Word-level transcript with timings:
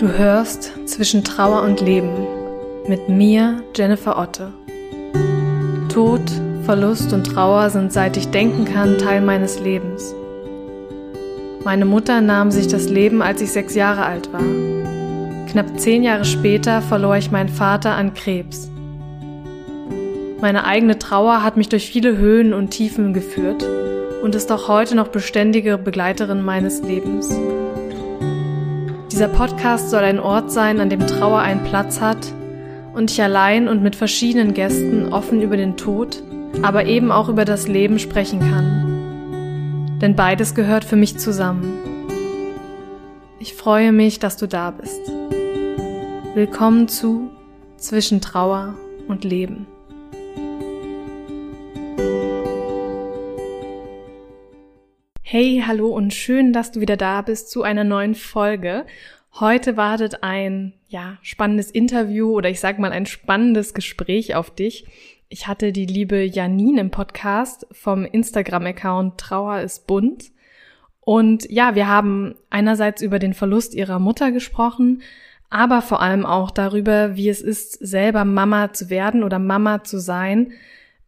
Du 0.00 0.16
hörst 0.16 0.72
zwischen 0.88 1.24
Trauer 1.24 1.60
und 1.60 1.82
Leben 1.82 2.26
mit 2.88 3.10
mir, 3.10 3.62
Jennifer 3.76 4.18
Otte. 4.18 4.50
Tod, 5.92 6.22
Verlust 6.64 7.12
und 7.12 7.24
Trauer 7.24 7.68
sind 7.68 7.92
seit 7.92 8.16
ich 8.16 8.28
denken 8.28 8.64
kann 8.64 8.96
Teil 8.96 9.20
meines 9.20 9.60
Lebens. 9.60 10.14
Meine 11.64 11.84
Mutter 11.84 12.22
nahm 12.22 12.50
sich 12.50 12.66
das 12.66 12.88
Leben, 12.88 13.20
als 13.20 13.42
ich 13.42 13.52
sechs 13.52 13.74
Jahre 13.74 14.06
alt 14.06 14.32
war. 14.32 14.40
Knapp 15.50 15.78
zehn 15.78 16.02
Jahre 16.02 16.24
später 16.24 16.80
verlor 16.80 17.16
ich 17.16 17.30
meinen 17.30 17.50
Vater 17.50 17.90
an 17.90 18.14
Krebs. 18.14 18.70
Meine 20.40 20.64
eigene 20.64 20.98
Trauer 20.98 21.42
hat 21.42 21.58
mich 21.58 21.68
durch 21.68 21.90
viele 21.90 22.16
Höhen 22.16 22.54
und 22.54 22.70
Tiefen 22.70 23.12
geführt 23.12 23.66
und 24.22 24.34
ist 24.34 24.50
auch 24.50 24.66
heute 24.66 24.94
noch 24.94 25.08
beständige 25.08 25.76
Begleiterin 25.76 26.40
meines 26.40 26.80
Lebens. 26.80 27.28
Dieser 29.20 29.34
Podcast 29.34 29.90
soll 29.90 30.02
ein 30.02 30.18
Ort 30.18 30.50
sein, 30.50 30.80
an 30.80 30.88
dem 30.88 31.06
Trauer 31.06 31.40
einen 31.40 31.62
Platz 31.62 32.00
hat 32.00 32.32
und 32.94 33.10
ich 33.10 33.22
allein 33.22 33.68
und 33.68 33.82
mit 33.82 33.94
verschiedenen 33.94 34.54
Gästen 34.54 35.12
offen 35.12 35.42
über 35.42 35.58
den 35.58 35.76
Tod, 35.76 36.22
aber 36.62 36.86
eben 36.86 37.12
auch 37.12 37.28
über 37.28 37.44
das 37.44 37.68
Leben 37.68 37.98
sprechen 37.98 38.40
kann. 38.40 39.98
Denn 40.00 40.16
beides 40.16 40.54
gehört 40.54 40.86
für 40.86 40.96
mich 40.96 41.18
zusammen. 41.18 41.82
Ich 43.38 43.52
freue 43.52 43.92
mich, 43.92 44.20
dass 44.20 44.38
du 44.38 44.46
da 44.46 44.70
bist. 44.70 45.12
Willkommen 46.32 46.88
zu 46.88 47.28
Zwischen 47.76 48.22
Trauer 48.22 48.72
und 49.06 49.22
Leben. 49.24 49.66
Hey, 55.32 55.62
hallo 55.64 55.90
und 55.90 56.12
schön, 56.12 56.52
dass 56.52 56.72
du 56.72 56.80
wieder 56.80 56.96
da 56.96 57.22
bist 57.22 57.52
zu 57.52 57.62
einer 57.62 57.84
neuen 57.84 58.16
Folge. 58.16 58.84
Heute 59.38 59.76
wartet 59.76 60.24
ein, 60.24 60.72
ja, 60.88 61.18
spannendes 61.22 61.70
Interview 61.70 62.32
oder 62.32 62.50
ich 62.50 62.58
sag 62.58 62.80
mal 62.80 62.90
ein 62.90 63.06
spannendes 63.06 63.72
Gespräch 63.72 64.34
auf 64.34 64.52
dich. 64.52 64.88
Ich 65.28 65.46
hatte 65.46 65.70
die 65.70 65.86
liebe 65.86 66.24
Janine 66.24 66.80
im 66.80 66.90
Podcast 66.90 67.64
vom 67.70 68.04
Instagram-Account 68.04 69.18
Trauer 69.18 69.60
ist 69.60 69.86
bunt. 69.86 70.32
Und 70.98 71.48
ja, 71.48 71.76
wir 71.76 71.86
haben 71.86 72.34
einerseits 72.50 73.00
über 73.00 73.20
den 73.20 73.32
Verlust 73.32 73.72
ihrer 73.72 74.00
Mutter 74.00 74.32
gesprochen, 74.32 75.00
aber 75.48 75.80
vor 75.80 76.02
allem 76.02 76.26
auch 76.26 76.50
darüber, 76.50 77.14
wie 77.14 77.28
es 77.28 77.40
ist, 77.40 77.74
selber 77.74 78.24
Mama 78.24 78.72
zu 78.72 78.90
werden 78.90 79.22
oder 79.22 79.38
Mama 79.38 79.84
zu 79.84 80.00
sein 80.00 80.54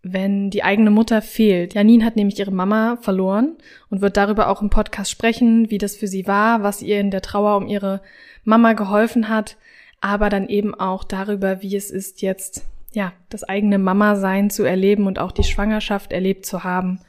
wenn 0.02 0.50
die 0.50 0.64
eigene 0.64 0.90
Mutter 0.90 1.22
fehlt. 1.22 1.74
Janine 1.74 2.04
hat 2.04 2.16
nämlich 2.16 2.38
ihre 2.38 2.50
Mama 2.50 2.98
verloren 3.00 3.56
und 3.88 4.00
wird 4.00 4.16
darüber 4.16 4.48
auch 4.48 4.60
im 4.60 4.70
Podcast 4.70 5.10
sprechen, 5.10 5.70
wie 5.70 5.78
das 5.78 5.96
für 5.96 6.08
sie 6.08 6.26
war, 6.26 6.62
was 6.62 6.82
ihr 6.82 6.98
in 6.98 7.10
der 7.10 7.22
Trauer 7.22 7.56
um 7.56 7.68
ihre 7.68 8.00
Mama 8.44 8.72
geholfen 8.72 9.28
hat, 9.28 9.56
aber 10.00 10.28
dann 10.28 10.48
eben 10.48 10.74
auch 10.74 11.04
darüber, 11.04 11.62
wie 11.62 11.76
es 11.76 11.90
ist, 11.90 12.20
jetzt 12.22 12.66
ja 12.92 13.12
das 13.30 13.44
eigene 13.44 13.78
Mama-Sein 13.78 14.50
zu 14.50 14.64
erleben 14.64 15.06
und 15.06 15.20
auch 15.20 15.32
die 15.32 15.44
Schwangerschaft 15.44 16.12
erlebt 16.12 16.44
zu 16.44 16.64
haben, 16.64 17.00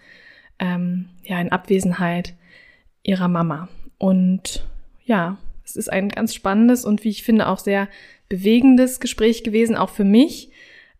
ähm, 0.59 1.09
ja 1.23 1.41
in 1.41 1.51
Abwesenheit 1.51 2.35
ihrer 3.01 3.27
Mama. 3.27 3.69
Und 3.97 4.67
ja, 5.03 5.37
es 5.65 5.75
ist 5.75 5.91
ein 5.91 6.09
ganz 6.09 6.35
spannendes 6.35 6.85
und 6.85 7.03
wie 7.03 7.09
ich 7.09 7.23
finde 7.23 7.47
auch 7.47 7.57
sehr 7.57 7.87
bewegendes 8.29 8.99
Gespräch 8.99 9.43
gewesen, 9.43 9.75
auch 9.75 9.89
für 9.89 10.03
mich 10.03 10.51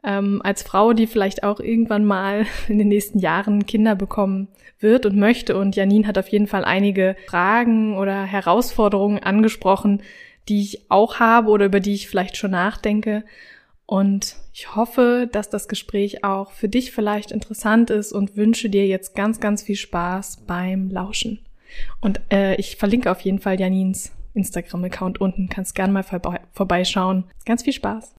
ähm, 0.03 0.41
als 0.43 0.63
Frau, 0.63 0.93
die 0.93 1.07
vielleicht 1.07 1.43
auch 1.43 1.59
irgendwann 1.59 2.05
mal 2.05 2.45
in 2.67 2.77
den 2.77 2.89
nächsten 2.89 3.19
Jahren 3.19 3.65
Kinder 3.65 3.95
bekommen 3.95 4.47
wird 4.79 5.05
und 5.05 5.17
möchte. 5.17 5.57
Und 5.57 5.75
Janine 5.75 6.07
hat 6.07 6.17
auf 6.17 6.27
jeden 6.27 6.47
Fall 6.47 6.65
einige 6.65 7.15
Fragen 7.27 7.97
oder 7.97 8.23
Herausforderungen 8.23 9.19
angesprochen, 9.19 10.01
die 10.49 10.61
ich 10.61 10.91
auch 10.91 11.19
habe 11.19 11.49
oder 11.49 11.65
über 11.65 11.79
die 11.79 11.93
ich 11.93 12.07
vielleicht 12.07 12.37
schon 12.37 12.51
nachdenke. 12.51 13.23
Und 13.85 14.35
ich 14.53 14.75
hoffe, 14.75 15.27
dass 15.31 15.49
das 15.49 15.67
Gespräch 15.67 16.23
auch 16.23 16.52
für 16.52 16.69
dich 16.69 16.92
vielleicht 16.92 17.31
interessant 17.31 17.89
ist 17.89 18.11
und 18.11 18.36
wünsche 18.37 18.69
dir 18.69 18.87
jetzt 18.87 19.15
ganz, 19.15 19.39
ganz 19.39 19.63
viel 19.63 19.75
Spaß 19.75 20.43
beim 20.47 20.89
Lauschen. 20.89 21.39
Und 22.02 22.21
äh, 22.31 22.55
ich 22.55 22.75
verlinke 22.75 23.11
auf 23.11 23.21
jeden 23.21 23.39
Fall 23.39 23.59
Janins 23.59 24.11
Instagram-Account 24.33 25.21
unten. 25.21 25.49
Kannst 25.49 25.75
gern 25.75 25.92
mal 25.92 26.03
vorbeischauen. 26.53 27.25
Ganz 27.45 27.63
viel 27.63 27.73
Spaß. 27.73 28.15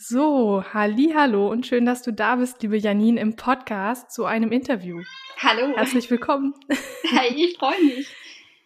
So, 0.00 0.62
halli, 0.72 1.12
hallo 1.12 1.50
und 1.50 1.66
schön, 1.66 1.84
dass 1.84 2.02
du 2.02 2.12
da 2.12 2.36
bist, 2.36 2.62
liebe 2.62 2.76
Janine, 2.76 3.20
im 3.20 3.34
Podcast 3.34 4.12
zu 4.12 4.26
einem 4.26 4.52
Interview. 4.52 5.02
Hallo. 5.38 5.76
Herzlich 5.76 6.08
willkommen. 6.08 6.54
Hi, 7.16 7.26
ich 7.34 7.58
freue 7.58 7.82
mich. 7.82 8.08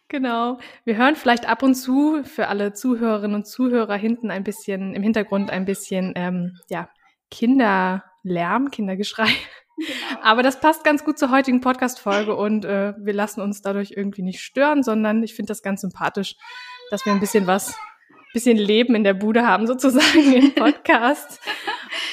Genau. 0.09 0.59
Wir 0.85 0.99
hören 0.99 1.17
vielleicht 1.17 1.49
ab 1.49 1.63
und 1.63 1.75
zu 1.75 2.23
für 2.25 2.49
alle 2.49 2.75
Zuhörerinnen 2.75 3.35
und 3.35 3.47
Zuhörer 3.47 3.97
hinten 3.97 4.31
ein 4.31 4.45
bisschen, 4.45 4.95
im 4.95 5.03
Hintergrund 5.03 5.51
ein 5.51 5.65
bisschen, 5.65 6.13
ähm, 6.17 6.59
ja, 6.69 6.91
Kinderlärm, 7.31 8.71
Kindergeschrei. 8.71 9.31
Genau. 9.79 10.21
Aber 10.23 10.43
das 10.43 10.61
passt 10.61 10.85
ganz 10.85 11.03
gut 11.03 11.19
zur 11.19 11.31
heutigen 11.31 11.63
Podcast-Folge 11.63 12.37
und 12.37 12.67
äh, 12.67 12.93
wir 12.99 13.15
lassen 13.15 13.41
uns 13.41 13.63
dadurch 13.63 13.95
irgendwie 13.97 14.23
nicht 14.23 14.41
stören, 14.41 14.83
sondern 14.83 15.23
ich 15.23 15.35
finde 15.35 15.49
das 15.49 15.63
ganz 15.63 15.81
sympathisch, 15.81 16.37
dass 16.91 17.07
wir 17.07 17.13
ein 17.15 17.21
bisschen 17.21 17.47
was 17.47 17.75
bisschen 18.33 18.57
Leben 18.57 18.95
in 18.95 19.05
der 19.05 19.15
Bude 19.15 19.47
haben, 19.47 19.67
sozusagen 19.67 20.33
im 20.33 20.55
Podcast. 20.55 21.41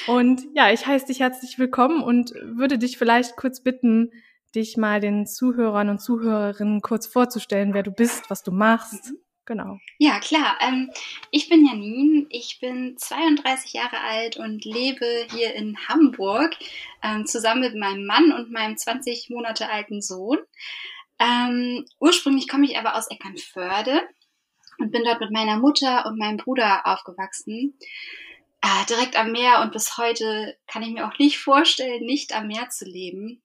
und 0.06 0.42
ja, 0.54 0.72
ich 0.72 0.86
heiße 0.86 1.06
dich 1.06 1.20
herzlich 1.20 1.58
willkommen 1.58 2.02
und 2.02 2.32
würde 2.42 2.78
dich 2.78 2.98
vielleicht 2.98 3.36
kurz 3.36 3.62
bitten, 3.62 4.10
dich 4.54 4.76
mal 4.76 5.00
den 5.00 5.26
Zuhörern 5.26 5.88
und 5.88 6.00
Zuhörerinnen 6.00 6.82
kurz 6.82 7.06
vorzustellen, 7.06 7.74
wer 7.74 7.82
du 7.82 7.92
bist, 7.92 8.28
was 8.30 8.42
du 8.42 8.52
machst. 8.52 9.12
Genau. 9.46 9.78
Ja, 9.98 10.20
klar. 10.20 10.58
Ähm, 10.60 10.90
ich 11.30 11.48
bin 11.48 11.66
Janine, 11.66 12.26
ich 12.30 12.58
bin 12.60 12.96
32 12.96 13.72
Jahre 13.72 13.98
alt 13.98 14.36
und 14.36 14.64
lebe 14.64 15.06
hier 15.34 15.54
in 15.54 15.76
Hamburg 15.88 16.54
ähm, 17.02 17.26
zusammen 17.26 17.62
mit 17.62 17.74
meinem 17.74 18.06
Mann 18.06 18.32
und 18.32 18.52
meinem 18.52 18.76
20 18.76 19.28
Monate 19.30 19.68
alten 19.68 20.02
Sohn. 20.02 20.38
Ähm, 21.18 21.84
ursprünglich 21.98 22.48
komme 22.48 22.66
ich 22.66 22.78
aber 22.78 22.96
aus 22.96 23.10
Eckernförde 23.10 24.02
und 24.80 24.90
bin 24.90 25.04
dort 25.04 25.20
mit 25.20 25.30
meiner 25.30 25.58
Mutter 25.58 26.06
und 26.06 26.18
meinem 26.18 26.38
Bruder 26.38 26.86
aufgewachsen. 26.86 27.78
Äh, 28.62 28.86
direkt 28.88 29.16
am 29.16 29.32
Meer 29.32 29.60
und 29.62 29.72
bis 29.72 29.96
heute 29.96 30.56
kann 30.66 30.82
ich 30.82 30.90
mir 30.90 31.06
auch 31.06 31.18
nicht 31.18 31.38
vorstellen, 31.38 32.04
nicht 32.04 32.34
am 32.34 32.48
Meer 32.48 32.68
zu 32.70 32.84
leben. 32.84 33.42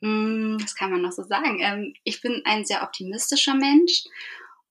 Hm, 0.00 0.58
was 0.60 0.74
kann 0.74 0.90
man 0.90 1.02
noch 1.02 1.12
so 1.12 1.22
sagen? 1.22 1.60
Ähm, 1.60 1.94
ich 2.04 2.20
bin 2.20 2.42
ein 2.44 2.64
sehr 2.64 2.82
optimistischer 2.82 3.54
Mensch 3.54 4.04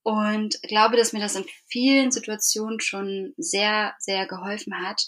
und 0.04 0.62
glaube, 0.64 0.96
dass 0.96 1.12
mir 1.12 1.20
das 1.20 1.36
in 1.36 1.46
vielen 1.68 2.12
Situationen 2.12 2.80
schon 2.80 3.34
sehr, 3.38 3.94
sehr 4.00 4.26
geholfen 4.28 4.82
hat. 4.82 5.08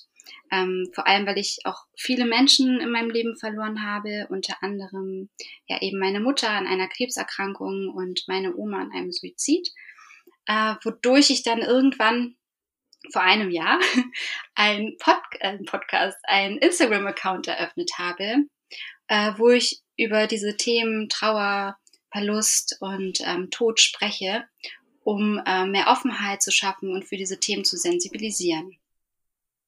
Ähm, 0.51 0.89
vor 0.93 1.07
allem, 1.07 1.25
weil 1.25 1.37
ich 1.37 1.59
auch 1.63 1.85
viele 1.95 2.25
Menschen 2.25 2.79
in 2.79 2.91
meinem 2.91 3.09
Leben 3.09 3.37
verloren 3.37 3.83
habe, 3.85 4.27
unter 4.29 4.61
anderem 4.61 5.29
ja 5.67 5.81
eben 5.81 5.99
meine 5.99 6.19
Mutter 6.19 6.49
an 6.49 6.67
einer 6.67 6.87
Krebserkrankung 6.87 7.89
und 7.89 8.23
meine 8.27 8.55
Oma 8.55 8.81
an 8.81 8.91
einem 8.91 9.11
Suizid 9.11 9.71
äh, 10.49 10.75
wodurch 10.83 11.29
ich 11.29 11.43
dann 11.43 11.59
irgendwann 11.59 12.35
vor 13.13 13.21
einem 13.21 13.51
Jahr 13.51 13.79
ein, 14.55 14.95
Pod 14.99 15.21
äh, 15.39 15.57
Podcast, 15.59 16.17
ein 16.23 16.57
Instagram-Account 16.57 17.47
eröffnet 17.47 17.91
habe, 17.97 18.45
äh, 19.07 19.31
wo 19.37 19.49
ich 19.49 19.81
über 19.95 20.25
diese 20.25 20.57
Themen 20.57 21.07
Trauer, 21.07 21.77
Verlust 22.11 22.77
und 22.79 23.21
ähm, 23.23 23.51
Tod 23.51 23.79
spreche, 23.79 24.45
um 25.03 25.39
äh, 25.45 25.65
mehr 25.65 25.87
Offenheit 25.87 26.41
zu 26.41 26.51
schaffen 26.51 26.91
und 26.93 27.05
für 27.05 27.17
diese 27.17 27.39
Themen 27.39 27.63
zu 27.63 27.77
sensibilisieren. 27.77 28.79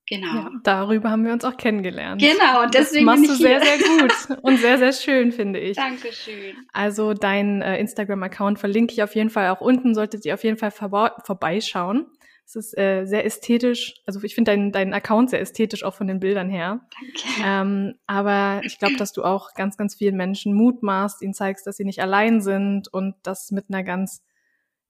Genau. 0.07 0.33
Ja, 0.33 0.51
darüber 0.63 1.09
haben 1.09 1.25
wir 1.25 1.31
uns 1.31 1.45
auch 1.45 1.55
kennengelernt. 1.55 2.21
Genau, 2.21 2.63
und 2.63 2.73
deswegen 2.73 3.05
das 3.05 3.19
machst 3.19 3.31
du 3.31 3.35
sehr, 3.35 3.61
sehr 3.61 3.77
gut 3.77 4.39
und 4.41 4.57
sehr, 4.57 4.77
sehr 4.77 4.93
schön, 4.93 5.31
finde 5.31 5.59
ich. 5.59 5.77
Dankeschön. 5.77 6.55
Also 6.73 7.13
dein 7.13 7.61
äh, 7.61 7.79
Instagram-Account 7.79 8.59
verlinke 8.59 8.93
ich 8.93 9.03
auf 9.03 9.15
jeden 9.15 9.29
Fall 9.29 9.49
auch 9.49 9.61
unten, 9.61 9.95
solltet 9.95 10.25
ihr 10.25 10.33
auf 10.33 10.43
jeden 10.43 10.57
Fall 10.57 10.71
vorbeischauen. 10.71 12.07
Es 12.45 12.55
ist 12.57 12.77
äh, 12.77 13.05
sehr 13.05 13.23
ästhetisch, 13.23 14.01
also 14.05 14.21
ich 14.23 14.35
finde 14.35 14.51
deinen 14.51 14.73
dein 14.73 14.93
Account 14.93 15.29
sehr 15.29 15.39
ästhetisch, 15.39 15.85
auch 15.85 15.93
von 15.93 16.07
den 16.07 16.19
Bildern 16.19 16.49
her. 16.49 16.81
Danke. 16.99 17.47
Ähm, 17.47 17.93
aber 18.07 18.59
ich 18.65 18.77
glaube, 18.77 18.97
dass 18.97 19.13
du 19.13 19.23
auch 19.23 19.53
ganz, 19.53 19.77
ganz 19.77 19.95
vielen 19.95 20.17
Menschen 20.17 20.53
Mut 20.53 20.83
machst, 20.83 21.21
ihnen 21.21 21.33
zeigst, 21.33 21.65
dass 21.65 21.77
sie 21.77 21.85
nicht 21.85 22.01
allein 22.01 22.41
sind 22.41 22.93
und 22.93 23.15
das 23.23 23.51
mit 23.51 23.65
einer 23.69 23.83
ganz 23.83 24.21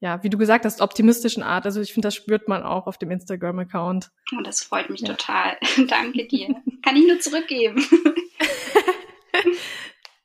ja, 0.02 0.24
wie 0.24 0.30
du 0.30 0.38
gesagt 0.40 0.66
hast, 0.66 0.82
optimistischen 0.82 1.44
Art. 1.44 1.66
Also 1.66 1.80
ich 1.80 1.94
finde, 1.94 2.08
das 2.08 2.16
spürt 2.16 2.48
man 2.48 2.64
auch 2.64 2.88
auf 2.88 2.98
dem 2.98 3.12
Instagram-Account. 3.12 4.10
Oh, 4.36 4.42
das 4.42 4.64
freut 4.64 4.90
mich 4.90 5.02
ja. 5.02 5.10
total. 5.10 5.58
Danke 5.88 6.28
dir. 6.28 6.56
Kann 6.82 6.96
ich 6.96 7.08
nur 7.08 7.20
zurückgeben. 7.20 7.86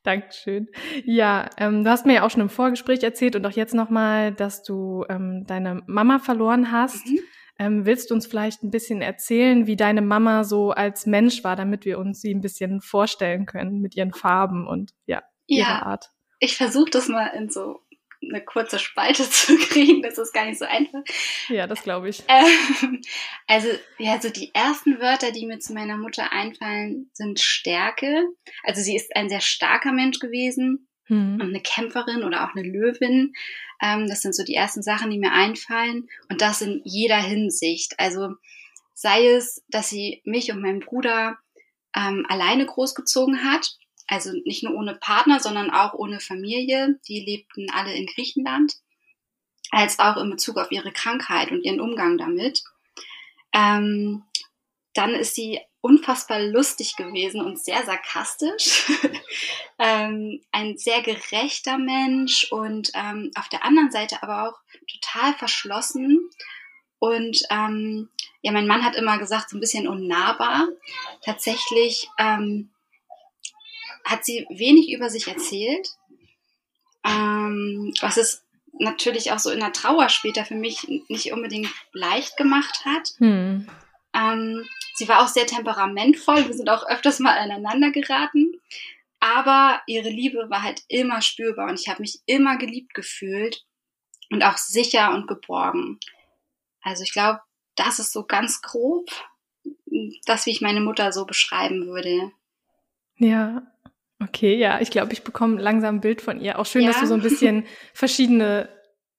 Dankeschön. 0.03 0.69
Ja, 1.05 1.51
ähm, 1.59 1.85
du 1.85 1.91
hast 1.91 2.07
mir 2.07 2.15
ja 2.15 2.23
auch 2.23 2.31
schon 2.31 2.41
im 2.41 2.49
Vorgespräch 2.49 3.03
erzählt 3.03 3.37
und 3.37 3.45
auch 3.45 3.51
jetzt 3.51 3.75
nochmal, 3.75 4.33
dass 4.33 4.63
du 4.63 5.05
ähm, 5.11 5.45
deine 5.47 5.83
Mama 5.87 6.21
verloren 6.21 6.73
hast. 6.73 7.07
Mhm. 7.07 7.19
Ähm, 7.59 7.87
willst 7.87 8.11
du 8.11 8.15
uns 8.15 8.27
vielleicht 8.27 8.63
ein 8.63 8.71
bisschen 8.71 9.03
erzählen, 9.03 9.67
wie 9.67 9.77
deine 9.77 10.03
Mama 10.03 10.45
so 10.45 10.71
als 10.71 11.05
Mensch 11.05 11.45
war, 11.45 11.57
damit 11.57 11.85
wir 11.85 11.99
uns 11.99 12.21
sie 12.21 12.33
ein 12.33 12.41
bisschen 12.41 12.81
vorstellen 12.81 13.45
können 13.45 13.81
mit 13.81 13.95
ihren 13.95 14.15
Farben 14.15 14.67
und 14.67 14.93
ja, 15.07 15.23
ja 15.47 15.59
ihrer 15.59 15.87
Art? 15.87 16.11
Ich 16.39 16.57
versuche 16.57 16.91
das 16.91 17.09
mal 17.09 17.29
in 17.29 17.51
so 17.51 17.81
eine 18.29 18.45
kurze 18.45 18.79
Spalte 18.79 19.29
zu 19.31 19.57
kriegen. 19.57 20.03
Das 20.03 20.19
ist 20.19 20.33
gar 20.33 20.47
nicht 20.47 20.59
so 20.59 20.65
einfach. 20.65 21.03
Ja, 21.49 21.67
das 21.67 21.83
glaube 21.83 22.09
ich. 22.09 22.23
Ähm, 22.29 23.01
also, 23.47 23.69
ja, 23.99 24.21
so 24.21 24.31
die 24.31 24.55
ersten 24.55 25.01
Wörter, 25.01 25.33
die 25.33 25.47
mir 25.47 25.59
zu 25.59 25.73
meiner 25.73 25.97
Mutter 25.97 26.33
einfallen, 26.33 27.11
sind 27.13 27.41
Stärke. 27.41 28.25
Also 28.65 28.83
sie 28.83 28.97
ist 28.97 29.15
ein 29.17 29.29
sehr 29.29 29.41
starker 29.41 29.93
Mensch 29.93 30.19
gewesen 30.19 30.89
hm. 31.05 31.35
und 31.41 31.49
eine 31.49 31.61
Kämpferin 31.61 32.25
oder 32.25 32.45
auch 32.45 32.55
eine 32.55 32.69
Löwin. 32.69 33.33
Ähm, 33.83 34.09
das 34.09 34.23
sind 34.23 34.35
so 34.35 34.45
die 34.45 34.55
ersten 34.55 34.83
Sachen, 34.83 35.11
die 35.11 35.19
mir 35.19 35.33
einfallen. 35.33 36.09
Und 36.29 36.41
das 36.41 36.63
in 36.63 36.81
jeder 36.85 37.21
Hinsicht. 37.21 37.99
Also 37.99 38.35
sei 38.95 39.27
es, 39.29 39.63
dass 39.69 39.91
sie 39.91 40.23
mich 40.25 40.51
und 40.51 40.63
meinen 40.63 40.81
Bruder 40.81 41.39
ähm, 41.95 42.27
alleine 42.29 42.67
großgezogen 42.67 43.45
hat. 43.45 43.77
Also 44.07 44.33
nicht 44.45 44.63
nur 44.63 44.75
ohne 44.75 44.95
Partner, 44.95 45.41
sondern 45.41 45.71
auch 45.71 45.95
ohne 45.95 46.21
Familie. 46.21 46.99
Die 47.09 47.21
lebten 47.21 47.71
alle 47.71 47.95
in 47.95 48.07
Griechenland. 48.07 48.75
Als 49.71 49.99
auch 49.99 50.17
in 50.17 50.31
Bezug 50.31 50.59
auf 50.59 50.71
ihre 50.71 50.93
Krankheit 50.93 51.51
und 51.51 51.65
ihren 51.65 51.81
Umgang 51.81 52.19
damit. 52.19 52.63
Ähm, 53.53 54.23
dann 54.95 55.15
ist 55.15 55.35
sie 55.35 55.61
unfassbar 55.81 56.41
lustig 56.41 56.97
gewesen 56.97 57.41
und 57.41 57.63
sehr 57.63 57.85
sarkastisch. 57.85 58.91
ähm, 59.79 60.41
ein 60.53 60.79
sehr 60.79 61.03
gerechter 61.03 61.79
Mensch 61.79 62.51
und 62.51 62.91
ähm, 62.95 63.31
auf 63.37 63.49
der 63.49 63.65
anderen 63.65 63.91
Seite 63.91 64.23
aber 64.23 64.49
auch 64.49 64.59
total 64.91 65.35
verschlossen. 65.35 66.29
Und 66.99 67.43
ähm, 67.51 68.09
ja, 68.43 68.53
mein 68.53 68.67
Mann 68.67 68.85
hat 68.85 68.97
immer 68.97 69.19
gesagt, 69.19 69.51
so 69.51 69.57
ein 69.57 69.61
bisschen 69.61 69.87
unnahbar. 69.87 70.67
Tatsächlich 71.25 72.09
ähm, 72.19 72.71
hat 74.07 74.25
sie 74.25 74.47
wenig 74.49 74.93
über 74.93 75.11
sich 75.11 75.29
erzählt, 75.29 75.89
ähm, 77.05 77.93
was 78.01 78.17
es 78.17 78.45
natürlich 78.79 79.33
auch 79.33 79.39
so 79.39 79.51
in 79.51 79.61
der 79.61 79.73
Trauer 79.73 80.09
später 80.09 80.45
für 80.45 80.55
mich 80.55 80.87
nicht 81.09 81.33
unbedingt 81.33 81.69
leicht 81.93 82.37
gemacht 82.37 82.85
hat. 82.85 83.15
Hm. 83.19 83.69
Ähm, 84.15 84.65
sie 84.95 85.09
war 85.09 85.23
auch 85.23 85.29
sehr 85.29 85.47
temperamentvoll. 85.47 86.47
Wir 86.47 86.55
sind 86.55 86.71
auch 86.71 86.87
öfters 86.87 87.19
mal 87.19 87.37
aneinander 87.37 87.91
geraten. 87.91 88.61
Aber 89.19 89.81
ihre 89.87 90.11
Liebe 90.11 90.51
war 90.51 90.63
halt 90.63 90.83
immer 90.89 91.21
spürbar 91.21 91.69
und 91.69 91.81
ich 91.81 91.89
habe 91.89 92.03
mich 92.03 92.21
immer 92.27 92.59
geliebt 92.59 92.95
gefühlt 92.95 93.65
und 94.31 94.43
auch 94.43 94.57
sicher 94.57 95.13
und 95.15 95.27
geborgen. 95.27 95.99
Also 96.83 97.03
ich 97.03 97.13
glaube, 97.13 97.41
das 97.75 97.99
ist 97.99 98.13
so 98.13 98.25
ganz 98.25 98.63
grob 98.63 99.11
das, 100.27 100.47
wie 100.47 100.51
ich 100.51 100.61
meine 100.61 100.81
Mutter 100.81 101.13
so 101.13 101.25
beschreiben 101.25 101.87
würde. 101.87 102.31
Ja, 103.17 103.63
okay, 104.21 104.57
ja, 104.57 104.81
ich 104.81 104.91
glaube, 104.91 105.13
ich 105.13 105.23
bekomme 105.23 105.61
langsam 105.61 105.97
ein 105.97 106.01
Bild 106.01 106.23
von 106.23 106.41
ihr. 106.41 106.59
Auch 106.59 106.67
schön, 106.67 106.83
ja. 106.83 106.89
dass 106.89 107.01
du 107.01 107.07
so 107.07 107.15
ein 107.15 107.23
bisschen 107.23 107.65
verschiedene 107.95 108.69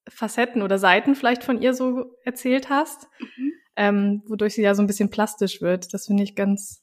Facetten 0.08 0.62
oder 0.62 0.78
Seiten 0.78 1.14
vielleicht 1.14 1.44
von 1.44 1.60
ihr 1.60 1.74
so 1.74 2.14
erzählt 2.24 2.70
hast. 2.70 3.08
Mhm 3.20 3.52
ähm, 3.78 4.24
wodurch 4.26 4.54
sie 4.54 4.62
ja 4.62 4.74
so 4.74 4.82
ein 4.82 4.88
bisschen 4.88 5.08
plastisch 5.08 5.62
wird. 5.62 5.94
Das 5.94 6.06
finde 6.06 6.24
ich 6.24 6.34
ganz, 6.34 6.82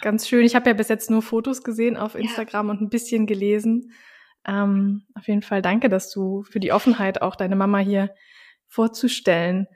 ganz 0.00 0.28
schön. 0.28 0.44
Ich 0.44 0.54
habe 0.54 0.68
ja 0.68 0.74
bis 0.74 0.88
jetzt 0.88 1.10
nur 1.10 1.22
Fotos 1.22 1.62
gesehen 1.62 1.96
auf 1.96 2.14
Instagram 2.14 2.66
ja. 2.66 2.72
und 2.72 2.82
ein 2.82 2.90
bisschen 2.90 3.26
gelesen. 3.26 3.92
Ähm, 4.46 5.06
auf 5.14 5.26
jeden 5.26 5.40
Fall 5.40 5.62
danke, 5.62 5.88
dass 5.88 6.10
du 6.12 6.44
für 6.44 6.60
die 6.60 6.72
Offenheit 6.72 7.22
auch 7.22 7.36
deine 7.36 7.56
Mama 7.56 7.78
hier 7.78 8.14
vorzustellen. 8.68 9.66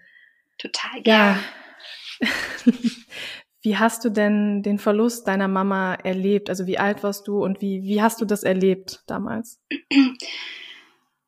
Total 0.59 1.03
gerne. 1.03 1.39
Ja. 2.21 2.29
wie 3.63 3.77
hast 3.77 4.05
du 4.05 4.11
denn 4.11 4.63
den 4.63 4.79
Verlust 4.79 5.27
deiner 5.29 5.49
Mama 5.49 5.95
erlebt? 5.95 6.49
Also 6.49 6.67
wie 6.67 6.79
alt 6.79 7.03
warst 7.03 7.29
du 7.29 7.45
und 7.45 7.61
wie, 7.61 7.83
wie 7.83 8.01
hast 8.01 8.21
du 8.21 8.25
das 8.25 8.43
erlebt 8.43 9.03
damals? 9.07 9.61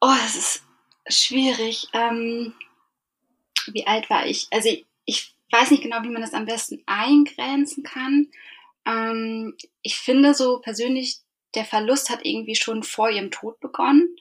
Oh, 0.04 0.16
es 0.26 0.34
ist 0.34 0.62
schwierig. 1.06 1.86
Ähm, 1.92 2.54
wie 3.68 3.86
alt 3.86 4.10
war 4.10 4.26
ich? 4.26 4.48
Also 4.50 4.68
ich 5.04 5.36
weiß 5.52 5.70
nicht 5.70 5.84
genau, 5.84 6.02
wie 6.02 6.08
man 6.08 6.22
das 6.22 6.34
am 6.34 6.44
besten 6.44 6.82
eingrenzen 6.86 7.84
kann. 7.84 8.26
Ähm, 8.84 9.54
ich 9.82 9.96
finde 9.96 10.34
so 10.34 10.58
persönlich, 10.58 11.18
der 11.54 11.64
Verlust 11.64 12.10
hat 12.10 12.24
irgendwie 12.24 12.56
schon 12.56 12.82
vor 12.82 13.10
ihrem 13.10 13.30
Tod 13.30 13.60
begonnen. 13.60 14.16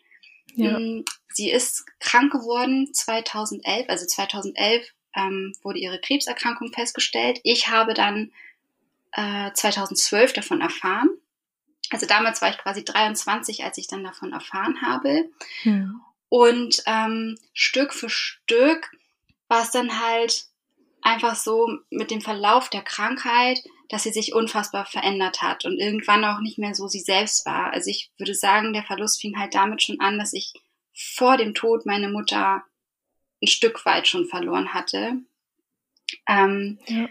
Ja. 0.54 0.78
Ähm, 0.78 1.04
sie 1.30 1.50
ist 1.50 1.86
krank 2.00 2.32
geworden 2.32 2.94
2011, 2.94 3.90
also 3.90 4.06
2011 4.06 4.88
ähm, 5.16 5.54
wurde 5.62 5.80
ihre 5.80 6.00
Krebserkrankung 6.00 6.72
festgestellt. 6.74 7.40
Ich 7.44 7.70
habe 7.70 7.94
dann 7.94 8.32
äh, 9.14 9.52
2012 9.54 10.34
davon 10.34 10.62
erfahren. 10.62 11.10
Also 11.90 12.06
damals 12.06 12.42
war 12.42 12.50
ich 12.50 12.58
quasi 12.58 12.84
23, 12.86 13.64
als 13.64 13.78
ich 13.78 13.88
dann 13.88 14.04
davon 14.04 14.32
erfahren 14.32 14.82
habe. 14.82 15.30
Ja. 15.64 15.90
Und 16.30 16.82
ähm, 16.86 17.38
Stück 17.54 17.94
für 17.94 18.10
Stück 18.10 18.92
war 19.50 19.64
es 19.64 19.72
dann 19.72 20.00
halt 20.02 20.46
einfach 21.02 21.36
so 21.36 21.80
mit 21.90 22.12
dem 22.12 22.22
Verlauf 22.22 22.70
der 22.70 22.84
Krankheit, 22.84 23.62
dass 23.90 24.04
sie 24.04 24.14
sich 24.14 24.34
unfassbar 24.34 24.86
verändert 24.86 25.42
hat 25.42 25.66
und 25.66 25.78
irgendwann 25.78 26.24
auch 26.24 26.40
nicht 26.40 26.58
mehr 26.58 26.74
so 26.74 26.88
sie 26.88 27.02
selbst 27.02 27.46
war. 27.46 27.74
Also 27.74 27.90
ich 27.90 28.12
würde 28.18 28.34
sagen, 28.34 28.72
der 28.72 28.84
Verlust 28.84 29.20
fing 29.20 29.38
halt 29.38 29.54
damit 29.54 29.84
schon 29.84 30.00
an, 30.00 30.18
dass 30.18 30.32
ich 30.32 30.54
vor 30.94 31.36
dem 31.36 31.54
Tod 31.54 31.86
meine 31.86 32.10
Mutter 32.10 32.64
ein 33.42 33.48
Stück 33.48 33.86
weit 33.86 34.08
schon 34.08 34.26
verloren 34.26 34.74
hatte. 34.74 35.18
Ähm, 36.28 36.80
ja. 36.88 37.08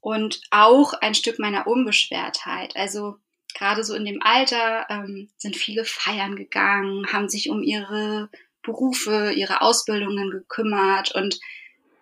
Und 0.00 0.40
auch 0.50 0.92
ein 0.94 1.14
Stück 1.14 1.38
meiner 1.38 1.66
Unbeschwertheit. 1.66 2.76
Also 2.76 3.18
gerade 3.54 3.82
so 3.82 3.94
in 3.94 4.04
dem 4.04 4.22
Alter 4.22 4.86
ähm, 4.88 5.28
sind 5.36 5.56
viele 5.56 5.84
feiern 5.84 6.36
gegangen, 6.36 7.12
haben 7.12 7.28
sich 7.28 7.50
um 7.50 7.62
ihre 7.62 8.28
Berufe, 8.62 9.32
ihre 9.32 9.62
Ausbildungen 9.62 10.30
gekümmert 10.30 11.14
und 11.14 11.38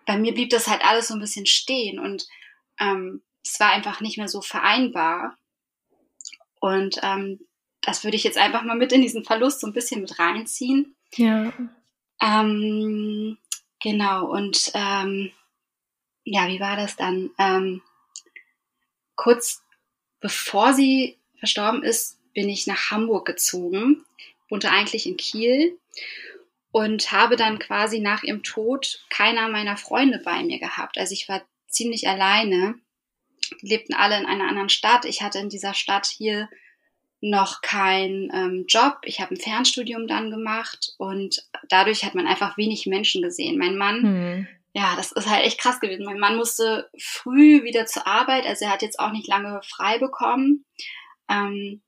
bei 0.05 0.17
mir 0.17 0.33
blieb 0.33 0.49
das 0.49 0.67
halt 0.67 0.85
alles 0.85 1.07
so 1.07 1.13
ein 1.13 1.19
bisschen 1.19 1.45
stehen 1.45 1.99
und 1.99 2.27
ähm, 2.79 3.23
es 3.43 3.59
war 3.59 3.71
einfach 3.71 4.01
nicht 4.01 4.17
mehr 4.17 4.27
so 4.27 4.41
vereinbar. 4.41 5.37
Und 6.59 6.99
ähm, 7.03 7.39
das 7.81 8.03
würde 8.03 8.17
ich 8.17 8.23
jetzt 8.23 8.37
einfach 8.37 8.63
mal 8.63 8.75
mit 8.75 8.91
in 8.91 9.01
diesen 9.01 9.23
Verlust 9.23 9.61
so 9.61 9.67
ein 9.67 9.73
bisschen 9.73 10.01
mit 10.01 10.17
reinziehen. 10.19 10.95
Ja. 11.15 11.53
Ähm, 12.21 13.37
genau, 13.85 14.25
und 14.25 14.71
ähm, 14.73 15.31
ja, 16.23 16.47
wie 16.47 16.59
war 16.59 16.75
das 16.75 16.95
dann? 16.95 17.29
Ähm, 17.37 17.83
kurz 19.15 19.61
bevor 20.19 20.73
sie 20.73 21.19
verstorben 21.37 21.83
ist, 21.83 22.19
bin 22.33 22.49
ich 22.49 22.65
nach 22.65 22.89
Hamburg 22.89 23.27
gezogen, 23.27 24.03
wohnte 24.49 24.71
eigentlich 24.71 25.05
in 25.05 25.17
Kiel 25.17 25.77
und 26.71 27.11
habe 27.11 27.35
dann 27.35 27.59
quasi 27.59 27.99
nach 27.99 28.23
ihrem 28.23 28.41
Tod 28.41 29.05
keiner 29.09 29.49
meiner 29.49 29.77
Freunde 29.77 30.19
bei 30.25 30.41
mir 30.41 30.59
gehabt. 30.59 30.97
Also 30.97 31.13
ich 31.13 31.29
war 31.29 31.45
ziemlich 31.67 32.09
alleine. 32.09 32.75
Die 33.61 33.67
lebten 33.67 33.93
alle 33.93 34.17
in 34.17 34.25
einer 34.25 34.47
anderen 34.47 34.69
Stadt. 34.69 35.05
Ich 35.05 35.21
hatte 35.21 35.37
in 35.37 35.49
dieser 35.49 35.75
Stadt 35.75 36.07
hier 36.07 36.49
noch 37.21 37.61
keinen 37.61 38.29
ähm, 38.33 38.65
Job. 38.67 38.97
Ich 39.03 39.19
habe 39.19 39.33
ein 39.33 39.39
Fernstudium 39.39 40.07
dann 40.07 40.31
gemacht 40.31 40.93
und 40.97 41.43
dadurch 41.69 42.03
hat 42.03 42.15
man 42.15 42.27
einfach 42.27 42.57
wenig 42.57 42.85
Menschen 42.85 43.21
gesehen. 43.21 43.57
Mein 43.57 43.77
Mann, 43.77 44.01
hm. 44.01 44.47
ja, 44.73 44.95
das 44.95 45.11
ist 45.11 45.29
halt 45.29 45.45
echt 45.45 45.59
krass 45.59 45.79
gewesen. 45.79 46.05
Mein 46.05 46.19
Mann 46.19 46.35
musste 46.35 46.89
früh 46.99 47.63
wieder 47.63 47.85
zur 47.85 48.05
Arbeit, 48.05 48.45
also 48.45 48.65
er 48.65 48.71
hat 48.71 48.81
jetzt 48.81 48.99
auch 48.99 49.11
nicht 49.11 49.27
lange 49.27 49.61
frei 49.63 49.97
bekommen. 49.97 50.65
Ähm, 51.29 51.81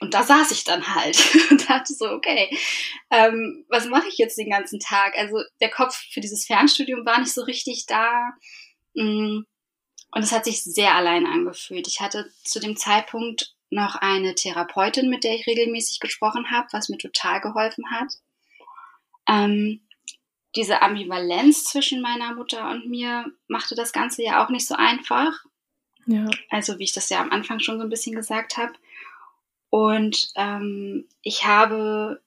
und 0.00 0.14
da 0.14 0.22
saß 0.22 0.50
ich 0.50 0.64
dann 0.64 0.94
halt 0.94 1.16
und 1.50 1.68
dachte 1.68 1.94
so, 1.94 2.10
okay, 2.10 2.50
ähm, 3.10 3.64
was 3.68 3.86
mache 3.86 4.08
ich 4.08 4.18
jetzt 4.18 4.36
den 4.36 4.50
ganzen 4.50 4.80
Tag? 4.80 5.16
Also 5.16 5.38
der 5.60 5.70
Kopf 5.70 5.96
für 6.10 6.20
dieses 6.20 6.46
Fernstudium 6.46 7.06
war 7.06 7.18
nicht 7.18 7.32
so 7.32 7.42
richtig 7.42 7.86
da. 7.86 8.32
Mm, 8.94 9.42
und 10.12 10.22
es 10.22 10.32
hat 10.32 10.44
sich 10.44 10.62
sehr 10.62 10.94
allein 10.94 11.26
angefühlt. 11.26 11.86
Ich 11.88 12.00
hatte 12.00 12.30
zu 12.44 12.60
dem 12.60 12.76
Zeitpunkt 12.76 13.55
noch 13.70 13.96
eine 13.96 14.34
Therapeutin, 14.34 15.10
mit 15.10 15.24
der 15.24 15.34
ich 15.34 15.46
regelmäßig 15.46 16.00
gesprochen 16.00 16.50
habe, 16.50 16.68
was 16.72 16.88
mir 16.88 16.98
total 16.98 17.40
geholfen 17.40 17.90
hat. 17.90 18.12
Ähm, 19.28 19.80
diese 20.54 20.82
Ambivalenz 20.82 21.64
zwischen 21.64 22.00
meiner 22.00 22.34
Mutter 22.34 22.70
und 22.70 22.88
mir 22.88 23.26
machte 23.48 23.74
das 23.74 23.92
Ganze 23.92 24.22
ja 24.22 24.44
auch 24.44 24.48
nicht 24.48 24.66
so 24.66 24.74
einfach. 24.74 25.32
Ja. 26.06 26.30
Also 26.50 26.78
wie 26.78 26.84
ich 26.84 26.92
das 26.92 27.10
ja 27.10 27.20
am 27.20 27.30
Anfang 27.30 27.60
schon 27.60 27.78
so 27.78 27.84
ein 27.84 27.90
bisschen 27.90 28.14
gesagt 28.14 28.56
habe. 28.56 28.72
Und 29.68 30.30
ähm, 30.36 31.06
ich 31.22 31.44
habe 31.44 32.22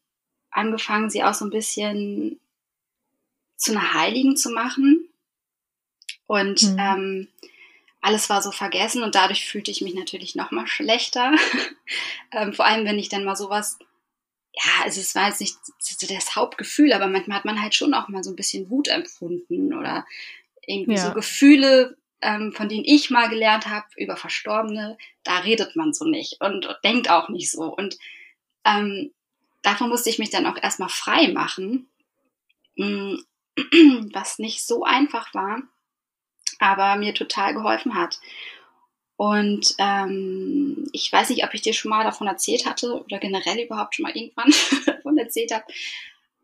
angefangen, 0.51 1.09
sie 1.09 1.23
auch 1.23 1.33
so 1.33 1.45
ein 1.45 1.51
bisschen 1.51 2.39
zu 3.55 3.71
einer 3.71 3.93
Heiligen 3.93 4.35
zu 4.35 4.51
machen. 4.51 5.09
Und 6.27 6.61
mhm. 6.63 6.77
ähm, 6.79 7.27
alles 8.01 8.29
war 8.29 8.41
so 8.41 8.51
vergessen 8.51 9.03
und 9.03 9.15
dadurch 9.15 9.45
fühlte 9.45 9.71
ich 9.71 9.81
mich 9.81 9.93
natürlich 9.93 10.35
noch 10.35 10.51
mal 10.51 10.67
schlechter. 10.67 11.33
ähm, 12.31 12.53
vor 12.53 12.65
allem, 12.65 12.85
wenn 12.85 12.99
ich 12.99 13.09
dann 13.09 13.25
mal 13.25 13.35
sowas, 13.35 13.77
ja, 14.53 14.83
also 14.83 15.01
es 15.01 15.15
war 15.15 15.27
jetzt 15.27 15.41
nicht 15.41 15.57
das 16.09 16.35
Hauptgefühl, 16.35 16.93
aber 16.93 17.07
manchmal 17.07 17.37
hat 17.37 17.45
man 17.45 17.61
halt 17.61 17.75
schon 17.75 17.93
auch 17.93 18.07
mal 18.07 18.23
so 18.23 18.31
ein 18.31 18.35
bisschen 18.35 18.69
Wut 18.69 18.87
empfunden 18.87 19.73
oder 19.73 20.05
Irgendwie 20.65 20.93
ja. 20.93 21.07
so 21.07 21.13
Gefühle, 21.13 21.97
ähm, 22.21 22.53
von 22.53 22.69
denen 22.69 22.85
ich 22.85 23.09
mal 23.09 23.29
gelernt 23.29 23.67
habe 23.67 23.87
über 23.97 24.15
Verstorbene, 24.15 24.97
da 25.23 25.39
redet 25.39 25.75
man 25.75 25.93
so 25.93 26.05
nicht 26.05 26.41
und 26.41 26.67
denkt 26.83 27.09
auch 27.09 27.29
nicht 27.29 27.51
so. 27.51 27.63
Und 27.63 27.97
ähm, 28.65 29.11
davon 29.61 29.89
musste 29.89 30.09
ich 30.09 30.19
mich 30.19 30.29
dann 30.29 30.45
auch 30.45 30.57
erstmal 30.61 30.89
frei 30.89 31.29
machen, 31.29 31.89
mm, 32.75 33.15
was 34.13 34.39
nicht 34.39 34.65
so 34.65 34.83
einfach 34.83 35.33
war, 35.33 35.63
aber 36.59 36.95
mir 36.97 37.13
total 37.13 37.53
geholfen 37.53 37.95
hat. 37.95 38.19
Und 39.15 39.75
ähm, 39.79 40.87
ich 40.93 41.11
weiß 41.11 41.29
nicht, 41.29 41.43
ob 41.43 41.53
ich 41.53 41.61
dir 41.61 41.73
schon 41.73 41.89
mal 41.89 42.03
davon 42.03 42.27
erzählt 42.27 42.65
hatte 42.65 43.03
oder 43.03 43.17
generell 43.17 43.59
überhaupt 43.59 43.95
schon 43.95 44.03
mal 44.03 44.15
irgendwann 44.15 44.53
davon 44.85 45.17
erzählt 45.17 45.53
habe. 45.53 45.65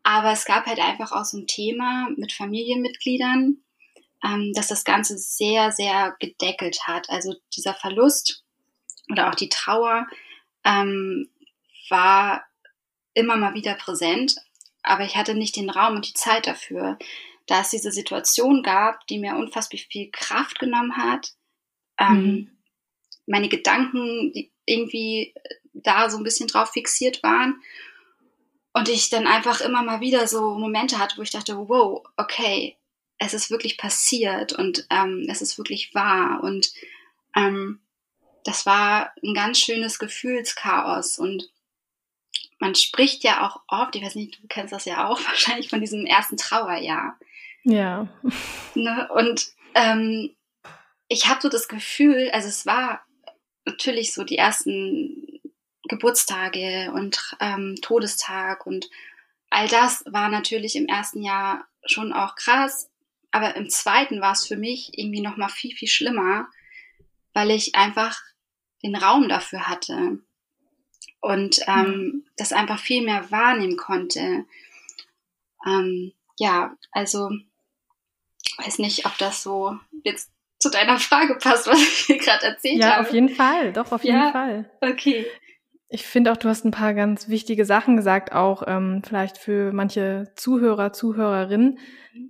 Aber 0.02 0.32
es 0.32 0.44
gab 0.44 0.66
halt 0.66 0.78
einfach 0.78 1.12
auch 1.12 1.24
so 1.24 1.38
ein 1.38 1.46
Thema 1.46 2.08
mit 2.16 2.32
Familienmitgliedern, 2.32 3.56
ähm, 4.24 4.52
dass 4.54 4.68
das 4.68 4.84
Ganze 4.84 5.16
sehr, 5.16 5.72
sehr 5.72 6.16
gedeckelt 6.20 6.86
hat. 6.86 7.08
Also 7.08 7.34
dieser 7.56 7.74
Verlust 7.74 8.44
oder 9.10 9.30
auch 9.30 9.34
die 9.34 9.48
Trauer 9.48 10.06
ähm, 10.64 11.30
war 11.88 12.44
immer 13.14 13.36
mal 13.36 13.54
wieder 13.54 13.74
präsent, 13.74 14.36
aber 14.82 15.04
ich 15.04 15.16
hatte 15.16 15.34
nicht 15.34 15.56
den 15.56 15.70
Raum 15.70 15.96
und 15.96 16.06
die 16.06 16.14
Zeit 16.14 16.46
dafür, 16.46 16.98
da 17.46 17.60
es 17.60 17.70
diese 17.70 17.92
Situation 17.92 18.62
gab, 18.62 19.06
die 19.06 19.18
mir 19.18 19.36
unfassbar 19.36 19.78
viel 19.78 20.10
Kraft 20.10 20.58
genommen 20.58 20.96
hat. 20.96 21.32
Ähm, 21.98 22.22
mhm. 22.22 22.50
Meine 23.26 23.48
Gedanken, 23.48 24.32
die 24.32 24.52
irgendwie 24.66 25.34
da 25.72 26.10
so 26.10 26.16
ein 26.18 26.24
bisschen 26.24 26.48
drauf 26.48 26.72
fixiert 26.72 27.22
waren. 27.22 27.62
Und 28.72 28.88
ich 28.88 29.08
dann 29.08 29.26
einfach 29.26 29.60
immer 29.62 29.82
mal 29.82 30.00
wieder 30.00 30.26
so 30.26 30.54
Momente 30.54 30.98
hatte, 30.98 31.16
wo 31.16 31.22
ich 31.22 31.30
dachte, 31.30 31.56
wow, 31.56 32.04
okay, 32.16 32.76
es 33.18 33.32
ist 33.32 33.50
wirklich 33.50 33.78
passiert 33.78 34.52
und 34.52 34.86
ähm, 34.90 35.26
es 35.30 35.40
ist 35.40 35.56
wirklich 35.56 35.94
wahr. 35.94 36.42
Und 36.42 36.72
ähm, 37.34 37.80
das 38.44 38.66
war 38.66 39.12
ein 39.22 39.32
ganz 39.32 39.58
schönes 39.60 39.98
Gefühlschaos. 39.98 41.18
Und 41.18 41.50
man 42.58 42.74
spricht 42.74 43.24
ja 43.24 43.46
auch 43.46 43.62
oft, 43.68 43.96
ich 43.96 44.02
weiß 44.02 44.14
nicht, 44.14 44.42
du 44.42 44.46
kennst 44.48 44.72
das 44.72 44.84
ja 44.84 45.08
auch 45.08 45.20
wahrscheinlich 45.24 45.70
von 45.70 45.80
diesem 45.80 46.04
ersten 46.04 46.36
Trauerjahr. 46.36 47.18
Ja. 47.66 48.06
Ne? 48.76 49.08
Und 49.12 49.48
ähm, 49.74 50.30
ich 51.08 51.26
habe 51.28 51.40
so 51.42 51.48
das 51.48 51.66
Gefühl, 51.66 52.30
also 52.32 52.48
es 52.48 52.64
war 52.64 53.04
natürlich 53.64 54.14
so 54.14 54.22
die 54.22 54.38
ersten 54.38 55.40
Geburtstage 55.88 56.92
und 56.94 57.34
ähm, 57.40 57.74
Todestag 57.82 58.66
und 58.66 58.88
all 59.50 59.66
das 59.66 60.04
war 60.06 60.28
natürlich 60.28 60.76
im 60.76 60.86
ersten 60.86 61.22
Jahr 61.22 61.66
schon 61.84 62.12
auch 62.12 62.36
krass, 62.36 62.88
aber 63.32 63.56
im 63.56 63.68
zweiten 63.68 64.20
war 64.20 64.32
es 64.32 64.46
für 64.46 64.56
mich 64.56 64.96
irgendwie 64.96 65.20
noch 65.20 65.36
mal 65.36 65.48
viel 65.48 65.74
viel 65.74 65.88
schlimmer, 65.88 66.48
weil 67.32 67.50
ich 67.50 67.74
einfach 67.74 68.20
den 68.84 68.94
Raum 68.94 69.28
dafür 69.28 69.66
hatte 69.66 70.20
und 71.20 71.60
ähm, 71.66 71.86
mhm. 71.86 72.26
das 72.36 72.52
einfach 72.52 72.78
viel 72.78 73.02
mehr 73.02 73.28
wahrnehmen 73.32 73.76
konnte. 73.76 74.44
Ähm, 75.66 76.12
ja, 76.38 76.76
also 76.92 77.30
weiß 78.58 78.78
nicht, 78.78 79.06
ob 79.06 79.16
das 79.18 79.42
so 79.42 79.76
jetzt 80.04 80.30
zu 80.58 80.70
deiner 80.70 80.98
Frage 80.98 81.36
passt, 81.36 81.66
was 81.66 81.80
ich 81.80 82.06
dir 82.06 82.18
gerade 82.18 82.46
erzählt 82.46 82.78
ja, 82.78 82.92
habe. 82.92 83.02
Ja, 83.02 83.08
auf 83.08 83.12
jeden 83.12 83.28
Fall, 83.28 83.72
doch, 83.72 83.92
auf 83.92 84.04
jeden 84.04 84.16
ja? 84.16 84.32
Fall. 84.32 84.70
Okay. 84.80 85.26
Ich 85.88 86.04
finde 86.04 86.32
auch, 86.32 86.36
du 86.36 86.48
hast 86.48 86.64
ein 86.64 86.72
paar 86.72 86.94
ganz 86.94 87.28
wichtige 87.28 87.64
Sachen 87.64 87.96
gesagt, 87.96 88.32
auch 88.32 88.64
ähm, 88.66 89.02
vielleicht 89.06 89.38
für 89.38 89.72
manche 89.72 90.32
Zuhörer, 90.34 90.92
Zuhörerinnen. 90.92 91.78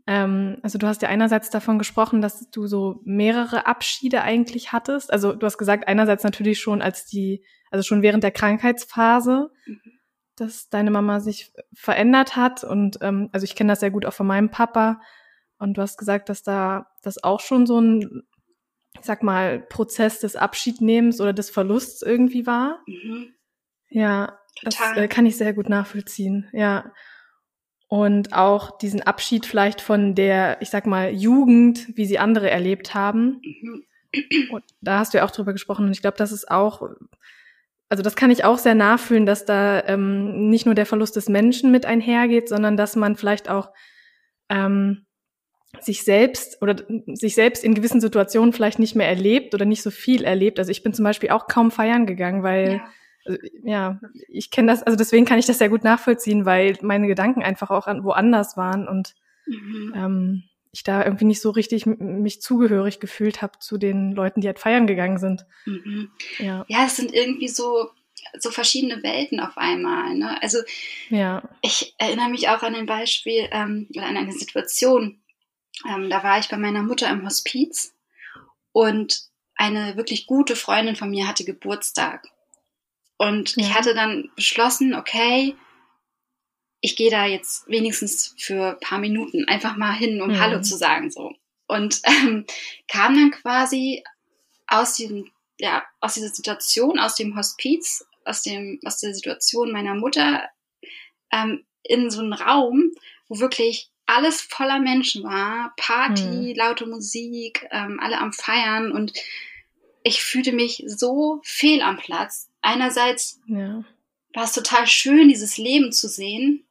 Ähm, 0.06 0.58
also 0.62 0.76
du 0.76 0.86
hast 0.86 1.00
ja 1.00 1.08
einerseits 1.08 1.48
davon 1.48 1.78
gesprochen, 1.78 2.20
dass 2.20 2.50
du 2.50 2.66
so 2.66 3.00
mehrere 3.04 3.66
Abschiede 3.66 4.20
eigentlich 4.22 4.72
hattest. 4.72 5.10
Also 5.10 5.32
du 5.32 5.46
hast 5.46 5.56
gesagt, 5.56 5.88
einerseits 5.88 6.22
natürlich 6.22 6.60
schon 6.60 6.82
als 6.82 7.06
die, 7.06 7.46
also 7.70 7.82
schon 7.82 8.02
während 8.02 8.22
der 8.22 8.30
Krankheitsphase, 8.30 9.50
mhm. 9.64 9.80
dass 10.36 10.68
deine 10.68 10.90
Mama 10.90 11.20
sich 11.20 11.50
verändert 11.72 12.36
hat. 12.36 12.62
Und 12.62 12.98
ähm, 13.00 13.30
also 13.32 13.44
ich 13.44 13.54
kenne 13.54 13.72
das 13.72 13.80
sehr 13.80 13.90
gut 13.90 14.04
auch 14.04 14.12
von 14.12 14.26
meinem 14.26 14.50
Papa. 14.50 15.00
Und 15.58 15.74
du 15.76 15.82
hast 15.82 15.98
gesagt, 15.98 16.28
dass 16.28 16.42
da 16.42 16.86
das 17.02 17.22
auch 17.22 17.40
schon 17.40 17.66
so 17.66 17.80
ein, 17.80 18.22
ich 18.98 19.04
sag 19.04 19.22
mal, 19.22 19.60
Prozess 19.60 20.20
des 20.20 20.36
Abschiednehmens 20.36 21.20
oder 21.20 21.32
des 21.32 21.50
Verlusts 21.50 22.02
irgendwie 22.02 22.46
war. 22.46 22.80
Mhm. 22.86 23.34
Ja, 23.88 24.38
Total. 24.62 24.94
das 24.94 25.04
äh, 25.04 25.08
kann 25.08 25.26
ich 25.26 25.36
sehr 25.36 25.54
gut 25.54 25.68
nachvollziehen. 25.68 26.48
Ja. 26.52 26.92
Und 27.88 28.32
auch 28.32 28.78
diesen 28.78 29.02
Abschied 29.02 29.46
vielleicht 29.46 29.80
von 29.80 30.14
der, 30.14 30.60
ich 30.60 30.70
sag 30.70 30.86
mal, 30.86 31.12
Jugend, 31.12 31.96
wie 31.96 32.06
sie 32.06 32.18
andere 32.18 32.50
erlebt 32.50 32.94
haben. 32.94 33.40
Mhm. 33.42 33.84
Und 34.50 34.64
da 34.80 34.98
hast 34.98 35.14
du 35.14 35.18
ja 35.18 35.24
auch 35.24 35.30
drüber 35.30 35.52
gesprochen. 35.52 35.86
Und 35.86 35.92
ich 35.92 36.00
glaube, 36.00 36.16
das 36.16 36.32
ist 36.32 36.50
auch, 36.50 36.82
also 37.88 38.02
das 38.02 38.16
kann 38.16 38.30
ich 38.30 38.44
auch 38.44 38.58
sehr 38.58 38.74
nachfühlen, 38.74 39.26
dass 39.26 39.44
da 39.44 39.84
ähm, 39.84 40.48
nicht 40.48 40.66
nur 40.66 40.74
der 40.74 40.86
Verlust 40.86 41.16
des 41.16 41.28
Menschen 41.28 41.70
mit 41.70 41.86
einhergeht, 41.86 42.48
sondern 42.48 42.76
dass 42.76 42.96
man 42.96 43.16
vielleicht 43.16 43.48
auch 43.48 43.70
ähm, 44.48 45.05
sich 45.80 46.04
selbst 46.04 46.60
oder 46.62 46.76
sich 47.14 47.34
selbst 47.34 47.64
in 47.64 47.74
gewissen 47.74 48.00
Situationen 48.00 48.52
vielleicht 48.52 48.78
nicht 48.78 48.94
mehr 48.94 49.08
erlebt 49.08 49.54
oder 49.54 49.64
nicht 49.64 49.82
so 49.82 49.90
viel 49.90 50.24
erlebt. 50.24 50.58
Also 50.58 50.70
ich 50.70 50.82
bin 50.82 50.92
zum 50.92 51.04
Beispiel 51.04 51.30
auch 51.30 51.46
kaum 51.46 51.70
feiern 51.70 52.06
gegangen, 52.06 52.42
weil 52.42 52.74
ja 52.74 52.88
also, 53.26 53.38
ja, 53.64 54.00
ich 54.28 54.50
kenne 54.50 54.70
das, 54.70 54.82
also 54.82 54.96
deswegen 54.96 55.24
kann 55.24 55.38
ich 55.38 55.46
das 55.46 55.58
sehr 55.58 55.68
gut 55.68 55.84
nachvollziehen, 55.84 56.44
weil 56.44 56.78
meine 56.82 57.06
Gedanken 57.06 57.42
einfach 57.42 57.70
auch 57.70 57.86
an, 57.86 58.04
woanders 58.04 58.56
waren 58.56 58.88
und 58.88 59.14
mhm. 59.46 59.92
ähm, 59.96 60.42
ich 60.72 60.84
da 60.84 61.04
irgendwie 61.04 61.24
nicht 61.24 61.40
so 61.40 61.50
richtig 61.50 61.86
mich 61.86 62.42
zugehörig 62.42 63.00
gefühlt 63.00 63.42
habe 63.42 63.58
zu 63.58 63.78
den 63.78 64.12
Leuten, 64.12 64.40
die 64.40 64.46
halt 64.46 64.58
feiern 64.58 64.86
gegangen 64.86 65.18
sind. 65.18 65.46
Mhm. 65.64 66.10
Ja. 66.38 66.64
ja, 66.68 66.84
es 66.86 66.96
sind 66.96 67.14
irgendwie 67.14 67.48
so 67.48 67.90
so 68.38 68.50
verschiedene 68.50 69.02
Welten 69.04 69.38
auf 69.38 69.56
einmal. 69.56 70.14
Ne? 70.14 70.42
Also 70.42 70.58
ja. 71.10 71.48
ich 71.62 71.94
erinnere 71.96 72.28
mich 72.28 72.48
auch 72.48 72.62
an 72.62 72.74
ein 72.74 72.86
Beispiel 72.86 73.48
ähm, 73.52 73.86
oder 73.94 74.06
an 74.06 74.16
eine 74.16 74.32
Situation. 74.32 75.20
Ähm, 75.84 76.08
da 76.08 76.22
war 76.22 76.38
ich 76.38 76.48
bei 76.48 76.56
meiner 76.56 76.82
Mutter 76.82 77.10
im 77.10 77.24
Hospiz 77.24 77.94
und 78.72 79.22
eine 79.56 79.96
wirklich 79.96 80.26
gute 80.26 80.56
Freundin 80.56 80.96
von 80.96 81.10
mir 81.10 81.26
hatte 81.26 81.44
Geburtstag. 81.44 82.26
Und 83.18 83.56
ja. 83.56 83.62
ich 83.62 83.74
hatte 83.74 83.94
dann 83.94 84.30
beschlossen, 84.36 84.94
okay, 84.94 85.56
ich 86.80 86.96
gehe 86.96 87.10
da 87.10 87.26
jetzt 87.26 87.66
wenigstens 87.66 88.34
für 88.38 88.72
ein 88.72 88.80
paar 88.80 88.98
Minuten 88.98 89.46
einfach 89.46 89.76
mal 89.76 89.92
hin, 89.92 90.20
um 90.20 90.30
mhm. 90.30 90.40
Hallo 90.40 90.60
zu 90.60 90.76
sagen, 90.76 91.10
so. 91.10 91.32
Und 91.66 92.00
ähm, 92.04 92.44
kam 92.88 93.14
dann 93.14 93.30
quasi 93.30 94.04
aus 94.66 94.94
diesem, 94.94 95.30
ja, 95.58 95.82
aus 96.00 96.14
dieser 96.14 96.28
Situation, 96.28 96.98
aus 96.98 97.14
dem 97.14 97.36
Hospiz, 97.36 98.04
aus 98.24 98.42
dem, 98.42 98.78
aus 98.84 98.98
der 98.98 99.14
Situation 99.14 99.72
meiner 99.72 99.94
Mutter, 99.94 100.48
ähm, 101.32 101.64
in 101.82 102.10
so 102.10 102.20
einen 102.20 102.32
Raum, 102.32 102.92
wo 103.28 103.38
wirklich 103.38 103.90
alles 104.06 104.40
voller 104.40 104.78
Menschen 104.78 105.24
war, 105.24 105.74
Party, 105.76 106.22
mhm. 106.22 106.54
laute 106.54 106.86
Musik, 106.86 107.66
ähm, 107.70 107.98
alle 108.00 108.18
am 108.18 108.32
Feiern 108.32 108.92
und 108.92 109.12
ich 110.02 110.22
fühlte 110.22 110.52
mich 110.52 110.84
so 110.86 111.40
fehl 111.42 111.82
am 111.82 111.96
Platz. 111.96 112.48
Einerseits 112.62 113.40
ja. 113.46 113.84
war 114.34 114.44
es 114.44 114.52
total 114.52 114.86
schön, 114.86 115.28
dieses 115.28 115.58
Leben 115.58 115.90
zu 115.90 116.08
sehen. 116.08 116.64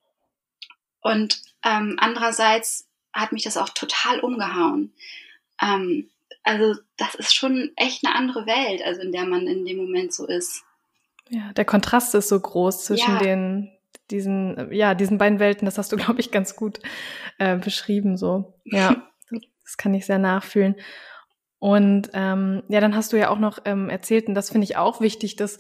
Und 1.02 1.42
ähm, 1.64 1.98
andererseits 2.00 2.88
hat 3.12 3.34
mich 3.34 3.44
das 3.44 3.58
auch 3.58 3.70
total 3.70 4.22
umgehauen. 4.22 4.94
Ähm, 5.62 6.10
also 6.44 6.80
das 6.96 7.16
ist 7.16 7.36
schon 7.36 7.72
echt 7.76 8.06
eine 8.06 8.16
andere 8.16 8.46
Welt, 8.46 8.82
also 8.84 9.02
in 9.02 9.12
der 9.12 9.26
man 9.26 9.48
in 9.48 9.66
dem 9.66 9.78
Moment 9.78 10.14
so 10.14 10.26
ist. 10.26 10.64
Ja, 11.30 11.52
der 11.54 11.66
Kontrast 11.66 12.16
ist 12.16 12.30
so 12.30 12.40
groß 12.40 12.86
zwischen 12.86 13.16
ja. 13.16 13.20
den 13.20 13.75
diesen 14.12 14.72
ja 14.72 14.96
diesen 14.96 15.18
beiden 15.18 15.40
Welten. 15.40 15.66
Das 15.66 15.78
hast 15.78 15.92
du 15.92 15.96
glaube 15.98 16.20
ich 16.20 16.32
ganz 16.32 16.56
gut 16.56 16.80
äh, 17.38 17.58
beschrieben. 17.58 18.18
So 18.18 18.60
ja, 18.66 18.96
das 19.64 19.78
kann 19.78 19.94
ich 19.94 20.06
sehr 20.06 20.20
nachfühlen. 20.20 20.76
Und 21.60 22.10
ähm, 22.14 22.64
ja, 22.70 22.80
dann 22.80 22.96
hast 22.96 23.14
du 23.14 23.18
ja 23.18 23.30
auch 23.30 23.40
noch 23.40 23.60
ähm, 23.66 23.90
erzählt, 23.90 24.28
und 24.28 24.36
das 24.36 24.52
finde 24.52 24.66
ich 24.66 24.78
auch 24.78 25.02
wichtig, 25.02 25.36
dass 25.36 25.58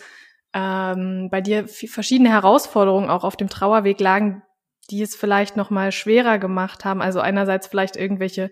ähm, 0.53 1.29
bei 1.31 1.41
dir 1.41 1.67
verschiedene 1.67 2.29
Herausforderungen 2.29 3.09
auch 3.09 3.23
auf 3.23 3.35
dem 3.35 3.49
Trauerweg 3.49 3.99
lagen, 3.99 4.43
die 4.89 5.01
es 5.01 5.15
vielleicht 5.15 5.57
noch 5.57 5.69
mal 5.69 5.91
schwerer 5.91 6.37
gemacht 6.37 6.85
haben. 6.85 7.01
Also 7.01 7.19
einerseits 7.19 7.67
vielleicht 7.67 7.95
irgendwelche 7.95 8.51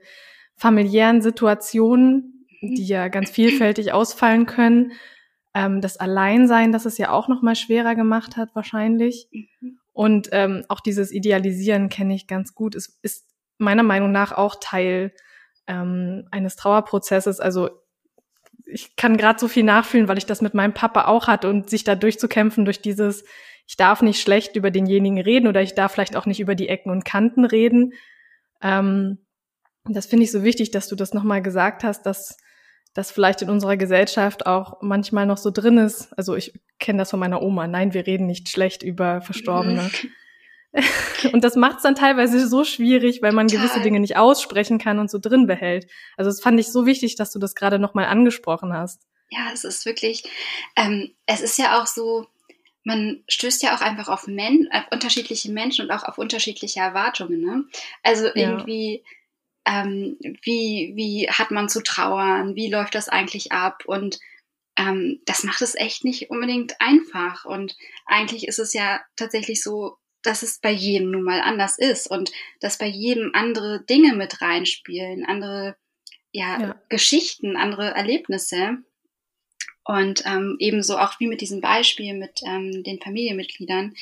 familiären 0.56 1.22
Situationen, 1.22 2.48
mhm. 2.62 2.76
die 2.76 2.86
ja 2.86 3.08
ganz 3.08 3.30
vielfältig 3.30 3.94
ausfallen 3.94 4.46
können. 4.46 4.94
Ähm, 5.54 5.82
das 5.82 5.98
Alleinsein, 5.98 6.72
das 6.72 6.86
es 6.86 6.98
ja 6.98 7.12
auch 7.12 7.28
noch 7.28 7.42
mal 7.42 7.56
schwerer 7.56 7.96
gemacht 7.96 8.38
hat 8.38 8.50
wahrscheinlich. 8.56 9.28
Mhm. 9.32 9.80
Und 9.94 10.30
ähm, 10.32 10.66
auch 10.70 10.80
dieses 10.80 11.12
Idealisieren 11.12 11.90
kenne 11.90 12.16
ich 12.16 12.28
ganz 12.28 12.56
gut. 12.56 12.76
Es 12.76 13.00
ist 13.04 13.28
meiner 13.60 13.84
Meinung 13.84 14.12
nach 14.12 14.32
auch 14.32 14.56
Teil 14.60 15.14
ähm, 15.68 16.28
eines 16.32 16.56
Trauerprozesses. 16.56 17.40
Also 17.40 17.70
ich 18.66 18.96
kann 18.96 19.18
gerade 19.18 19.40
so 19.40 19.48
viel 19.48 19.64
nachfühlen, 19.64 20.08
weil 20.08 20.18
ich 20.18 20.26
das 20.26 20.42
mit 20.42 20.56
meinem 20.56 20.74
Papa 20.74 21.06
auch 21.06 21.28
hatte 21.28 21.50
und 21.50 21.70
sich 21.70 21.84
da 21.84 21.96
durchzukämpfen 21.96 22.66
durch 22.66 22.82
dieses, 22.82 23.24
ich 23.68 23.78
darf 23.78 24.02
nicht 24.02 24.22
schlecht 24.22 24.56
über 24.56 24.72
denjenigen 24.72 25.22
reden 25.22 25.48
oder 25.48 25.62
ich 25.62 25.76
darf 25.76 25.92
vielleicht 25.94 26.16
auch 26.16 26.26
nicht 26.26 26.40
über 26.40 26.56
die 26.56 26.70
Ecken 26.70 26.90
und 26.90 27.06
Kanten 27.06 27.46
reden. 27.46 27.94
Ähm, 28.62 29.20
das 29.86 30.08
finde 30.08 30.24
ich 30.24 30.32
so 30.32 30.44
wichtig, 30.44 30.72
dass 30.72 30.88
du 30.88 30.96
das 30.96 31.14
nochmal 31.14 31.42
gesagt 31.42 31.84
hast, 31.84 32.04
dass 32.04 32.38
das 32.94 33.12
vielleicht 33.12 33.42
in 33.42 33.50
unserer 33.50 33.78
Gesellschaft 33.78 34.46
auch 34.46 34.82
manchmal 34.82 35.26
noch 35.26 35.38
so 35.38 35.52
drin 35.52 35.78
ist. 35.78 36.14
Also 36.18 36.36
ich 36.36 36.54
kenne 36.80 37.00
das 37.00 37.10
von 37.10 37.20
meiner 37.20 37.42
Oma. 37.42 37.68
Nein, 37.68 37.94
wir 37.94 38.06
reden 38.06 38.28
nicht 38.28 38.50
schlecht 38.50 38.84
über 38.84 39.22
Verstorbene. 39.22 39.90
und 41.34 41.44
das 41.44 41.56
macht 41.56 41.78
es 41.78 41.84
dann 41.84 41.96
teilweise 41.96 42.48
so 42.48 42.64
schwierig, 42.64 43.22
weil 43.22 43.32
man 43.32 43.48
Total. 43.48 43.66
gewisse 43.66 43.82
Dinge 43.82 44.00
nicht 44.00 44.18
aussprechen 44.18 44.78
kann 44.78 45.00
und 45.00 45.10
so 45.10 45.20
drin 45.20 45.48
behält. 45.48 45.88
Also 46.18 46.30
das 46.30 46.42
fand 46.42 46.60
ich 46.60 46.72
so 46.72 46.86
wichtig, 46.86 47.16
dass 47.16 47.32
du 47.32 47.40
das 47.40 47.56
gerade 47.56 47.80
nochmal 47.80 48.06
angesprochen 48.06 48.74
hast. 48.74 49.08
Ja, 49.30 49.50
es 49.52 49.64
ist 49.64 49.86
wirklich, 49.86 50.24
ähm, 50.76 51.12
es 51.26 51.42
ist 51.42 51.58
ja 51.58 51.82
auch 51.82 51.88
so, 51.88 52.28
man 52.84 53.24
stößt 53.28 53.64
ja 53.64 53.76
auch 53.76 53.82
einfach 53.82 54.08
auf, 54.08 54.28
Men 54.28 54.70
auf 54.72 54.84
unterschiedliche 54.92 55.52
Menschen 55.52 55.86
und 55.86 55.92
auch 55.92 56.04
auf 56.04 56.18
unterschiedliche 56.18 56.82
Erwartungen. 56.82 57.42
Ne? 57.42 57.64
Also 58.04 58.28
irgendwie, 58.36 58.98
ja. 58.98 59.10
Ähm, 59.66 60.18
wie, 60.42 60.94
wie 60.96 61.30
hat 61.30 61.52
man 61.52 61.70
zu 61.70 61.82
trauern? 61.82 62.56
Wie 62.56 62.70
läuft 62.70 62.96
das 62.96 63.10
eigentlich 63.10 63.52
ab? 63.52 63.84
Und 63.86 64.20
ähm, 64.78 65.22
das 65.26 65.44
macht 65.44 65.62
es 65.62 65.76
echt 65.76 66.04
nicht 66.04 66.30
unbedingt 66.30 66.80
einfach. 66.80 67.46
Und 67.46 67.76
eigentlich 68.06 68.48
ist 68.48 68.60
es 68.60 68.74
ja 68.74 69.02
tatsächlich 69.16 69.64
so, 69.64 69.98
dass 70.22 70.42
es 70.42 70.60
bei 70.60 70.72
jedem 70.72 71.12
nun 71.12 71.24
mal 71.24 71.42
anders 71.42 71.78
ist 71.78 72.10
und 72.10 72.32
dass 72.60 72.78
bei 72.78 72.88
jedem 72.88 73.32
andere 73.34 73.84
Dinge 73.84 74.16
mit 74.16 74.42
reinspielen, 74.42 75.26
andere 75.26 75.76
ja, 76.32 76.60
ja. 76.60 76.82
Geschichten, 76.90 77.56
andere 77.56 77.92
Erlebnisse. 77.92 78.78
Und 79.86 80.24
ähm, 80.26 80.56
ebenso 80.60 80.98
auch 80.98 81.20
wie 81.20 81.28
mit 81.28 81.42
diesem 81.42 81.60
Beispiel 81.60 82.14
mit 82.14 82.42
ähm, 82.46 82.84
den 82.84 83.02
Familienmitgliedern, 83.02 83.94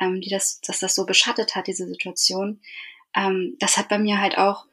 ähm, 0.00 0.20
die 0.20 0.30
das, 0.30 0.60
dass 0.60 0.78
das 0.78 0.94
so 0.94 1.06
beschattet 1.06 1.56
hat, 1.56 1.66
diese 1.66 1.88
Situation, 1.88 2.60
ähm, 3.16 3.56
das 3.58 3.76
hat 3.76 3.88
bei 3.88 3.98
mir 3.98 4.20
halt 4.20 4.38
auch, 4.38 4.66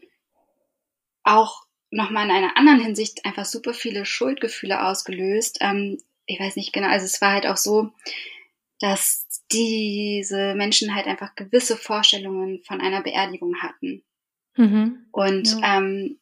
auch 1.24 1.64
nochmal 1.90 2.26
in 2.26 2.32
einer 2.32 2.58
anderen 2.58 2.80
Hinsicht 2.80 3.26
einfach 3.26 3.46
super 3.46 3.74
viele 3.74 4.06
Schuldgefühle 4.06 4.86
ausgelöst. 4.86 5.58
Ähm, 5.62 6.02
ich 6.26 6.40
weiß 6.40 6.56
nicht 6.56 6.74
genau, 6.74 6.88
also 6.88 7.06
es 7.06 7.22
war 7.22 7.34
halt 7.34 7.48
auch 7.48 7.58
so, 7.58 7.92
dass 8.80 9.28
diese 9.52 10.56
Menschen 10.56 10.96
halt 10.96 11.08
einfach 11.08 11.36
gewisse 11.36 11.78
Vorstellungen 11.78 12.62
von 12.64 12.82
einer 12.82 13.02
Beerdigung 13.02 13.62
hatten. 13.62 14.04
Mhm. 14.56 15.06
Und 15.12 15.60
ja. 15.60 15.78
ähm, 15.78 16.18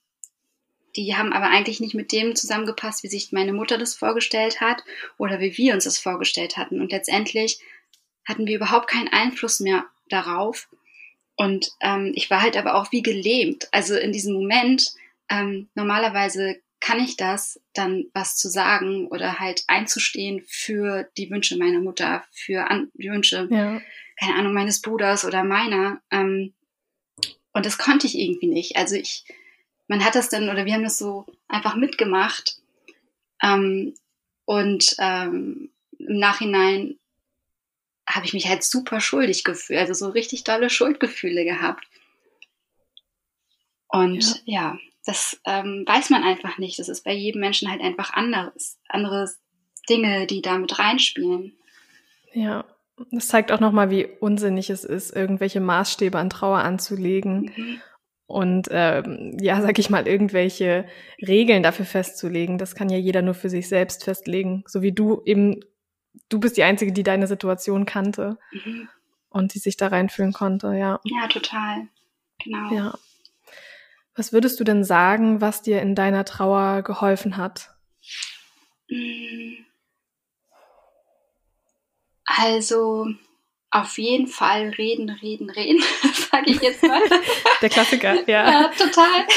die 0.95 1.15
haben 1.15 1.33
aber 1.33 1.49
eigentlich 1.49 1.79
nicht 1.79 1.93
mit 1.93 2.11
dem 2.11 2.35
zusammengepasst, 2.35 3.03
wie 3.03 3.07
sich 3.07 3.31
meine 3.31 3.53
Mutter 3.53 3.77
das 3.77 3.95
vorgestellt 3.95 4.59
hat 4.59 4.83
oder 5.17 5.39
wie 5.39 5.55
wir 5.57 5.73
uns 5.73 5.83
das 5.83 5.99
vorgestellt 5.99 6.57
hatten. 6.57 6.81
Und 6.81 6.91
letztendlich 6.91 7.59
hatten 8.25 8.47
wir 8.47 8.55
überhaupt 8.55 8.89
keinen 8.89 9.07
Einfluss 9.07 9.59
mehr 9.59 9.85
darauf. 10.09 10.67
Und 11.39 11.71
ähm, 11.79 12.11
ich 12.15 12.29
war 12.29 12.41
halt 12.41 12.57
aber 12.57 12.75
auch 12.75 12.91
wie 12.91 13.01
gelähmt. 13.01 13.69
Also 13.71 13.95
in 13.95 14.11
diesem 14.11 14.33
Moment, 14.33 14.91
ähm, 15.29 15.69
normalerweise 15.73 16.59
kann 16.81 16.99
ich 16.99 17.15
das, 17.15 17.61
dann 17.73 18.07
was 18.13 18.35
zu 18.35 18.49
sagen 18.49 19.07
oder 19.07 19.39
halt 19.39 19.63
einzustehen 19.67 20.43
für 20.45 21.09
die 21.15 21.29
Wünsche 21.29 21.57
meiner 21.57 21.79
Mutter, 21.79 22.25
für 22.33 22.69
an 22.69 22.91
die 22.93 23.09
Wünsche, 23.09 23.47
ja. 23.49 23.81
keine 24.19 24.35
Ahnung, 24.35 24.53
meines 24.53 24.81
Bruders 24.81 25.23
oder 25.23 25.45
meiner. 25.45 26.01
Ähm, 26.11 26.53
und 27.53 27.65
das 27.65 27.77
konnte 27.77 28.05
ich 28.05 28.19
irgendwie 28.19 28.47
nicht. 28.47 28.75
Also 28.75 28.97
ich, 28.97 29.23
man 29.87 30.03
hat 30.03 30.15
das 30.15 30.27
dann, 30.27 30.49
oder 30.49 30.65
wir 30.65 30.73
haben 30.73 30.83
das 30.83 30.97
so 30.97 31.25
einfach 31.47 31.77
mitgemacht. 31.77 32.57
Ähm, 33.41 33.93
und 34.43 34.93
ähm, 34.99 35.71
im 35.99 36.19
Nachhinein 36.19 36.98
habe 38.09 38.25
ich 38.25 38.33
mich 38.33 38.47
halt 38.47 38.63
super 38.63 38.99
schuldig 38.99 39.43
gefühlt, 39.43 39.79
also 39.79 39.93
so 39.93 40.09
richtig 40.09 40.43
tolle 40.43 40.69
Schuldgefühle 40.69 41.45
gehabt. 41.45 41.85
Und 43.87 44.41
ja, 44.45 44.73
ja 44.73 44.79
das 45.05 45.39
ähm, 45.45 45.83
weiß 45.87 46.09
man 46.09 46.23
einfach 46.23 46.57
nicht. 46.57 46.77
Das 46.79 46.89
ist 46.89 47.03
bei 47.03 47.13
jedem 47.13 47.41
Menschen 47.41 47.69
halt 47.69 47.81
einfach 47.81 48.13
anderes, 48.13 48.79
andere 48.87 49.29
Dinge, 49.89 50.27
die 50.27 50.41
da 50.41 50.57
mit 50.57 50.77
reinspielen. 50.77 51.53
Ja, 52.33 52.65
das 53.11 53.27
zeigt 53.27 53.51
auch 53.51 53.59
nochmal, 53.59 53.89
wie 53.89 54.05
unsinnig 54.05 54.69
es 54.69 54.83
ist, 54.83 55.15
irgendwelche 55.15 55.61
Maßstäbe 55.61 56.17
an 56.17 56.29
Trauer 56.29 56.59
anzulegen. 56.59 57.51
Mhm. 57.55 57.81
Und 58.27 58.67
ähm, 58.69 59.37
ja, 59.41 59.59
sag 59.61 59.79
ich 59.79 59.89
mal, 59.89 60.07
irgendwelche 60.07 60.85
Regeln 61.19 61.63
dafür 61.63 61.85
festzulegen. 61.85 62.59
Das 62.59 62.75
kann 62.75 62.89
ja 62.89 62.97
jeder 62.97 63.23
nur 63.23 63.33
für 63.33 63.49
sich 63.49 63.67
selbst 63.67 64.03
festlegen. 64.03 64.63
So 64.67 64.83
wie 64.83 64.91
du 64.91 65.23
eben, 65.25 65.61
du 66.29 66.39
bist 66.39 66.57
die 66.57 66.63
Einzige, 66.63 66.91
die 66.91 67.03
deine 67.03 67.27
Situation 67.27 67.85
kannte 67.85 68.37
mhm. 68.51 68.89
und 69.29 69.53
die 69.53 69.59
sich 69.59 69.77
da 69.77 69.87
reinfühlen 69.87 70.33
konnte, 70.33 70.73
ja. 70.73 70.99
Ja, 71.03 71.27
total. 71.27 71.87
Genau. 72.43 72.73
Ja. 72.73 72.93
Was 74.15 74.33
würdest 74.33 74.59
du 74.59 74.63
denn 74.63 74.83
sagen, 74.83 75.41
was 75.41 75.61
dir 75.61 75.81
in 75.81 75.95
deiner 75.95 76.25
Trauer 76.25 76.81
geholfen 76.81 77.37
hat? 77.37 77.69
Also 82.25 83.07
auf 83.71 83.97
jeden 83.97 84.27
Fall 84.27 84.69
reden, 84.69 85.09
reden, 85.09 85.49
reden, 85.49 85.83
sage 86.31 86.51
ich 86.51 86.61
jetzt 86.61 86.83
mal. 86.83 87.01
Der 87.61 87.69
Klassiker, 87.69 88.27
ja. 88.27 88.51
ja. 88.51 88.71
Total. 88.77 89.27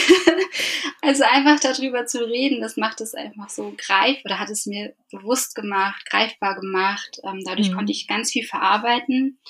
Also 1.05 1.25
einfach 1.25 1.59
darüber 1.59 2.07
zu 2.07 2.25
reden, 2.25 2.61
das 2.61 2.77
macht 2.77 3.01
es 3.01 3.13
einfach 3.13 3.49
so 3.49 3.75
greif 3.77 4.19
oder 4.25 4.39
hat 4.39 4.51
es 4.51 4.67
mir 4.67 4.95
bewusst 5.11 5.57
gemacht, 5.57 6.07
greifbar 6.09 6.55
gemacht. 6.55 7.19
Ähm, 7.25 7.43
dadurch 7.45 7.71
mhm. 7.71 7.75
konnte 7.75 7.91
ich 7.91 8.07
ganz 8.07 8.31
viel 8.31 8.45
verarbeiten, 8.45 9.41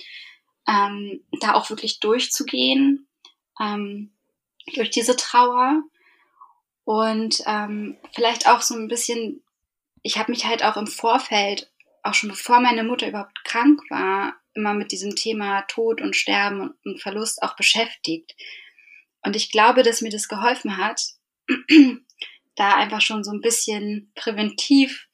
ähm, 0.67 1.23
da 1.43 1.53
auch 1.53 1.69
wirklich 1.69 2.01
durchzugehen. 2.01 3.07
Ähm, 3.61 4.13
durch 4.75 4.91
diese 4.91 5.17
Trauer 5.17 5.83
und 6.85 7.43
ähm, 7.47 7.97
vielleicht 8.15 8.49
auch 8.49 8.61
so 8.61 8.75
ein 8.75 8.89
bisschen, 8.89 9.43
ich 10.03 10.19
habe 10.19 10.33
mich 10.33 10.47
halt 10.47 10.65
auch 10.65 10.77
im 10.77 10.87
Vorfeld, 10.87 11.71
auch 12.03 12.15
schon 12.15 12.31
bevor 12.31 12.61
meine 12.61 12.85
Mutter 12.85 13.09
überhaupt 13.09 13.45
krank 13.45 13.81
war, 13.91 14.35
immer 14.55 14.75
mit 14.75 14.93
diesem 14.93 15.15
Thema 15.15 15.63
Tod 15.63 16.01
und 16.01 16.17
Sterben 16.17 16.75
und, 16.85 17.01
Verlust 17.01 17.43
auch 17.43 17.57
beschäftigt. 17.57 18.35
Und 19.23 19.37
ich 19.37 19.51
glaube, 19.51 19.83
dass 19.83 20.01
mir 20.01 20.11
das 20.11 20.29
geholfen 20.29 20.77
hat, 20.77 21.01
da 22.57 22.75
einfach 22.77 23.01
schon 23.01 23.25
so 23.25 23.31
ein 23.31 23.41
bisschen 23.41 24.13
präventiv 24.15 25.09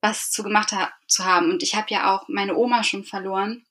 was 0.00 0.30
zu 0.30 0.42
gemacht 0.42 0.72
ha 0.72 0.92
zu 1.06 1.24
haben. 1.24 1.50
Und 1.50 1.62
ich 1.62 1.76
habe 1.76 1.86
ja 1.90 2.14
auch 2.14 2.28
meine 2.28 2.56
Oma 2.56 2.82
schon 2.82 3.04
verloren, 3.04 3.64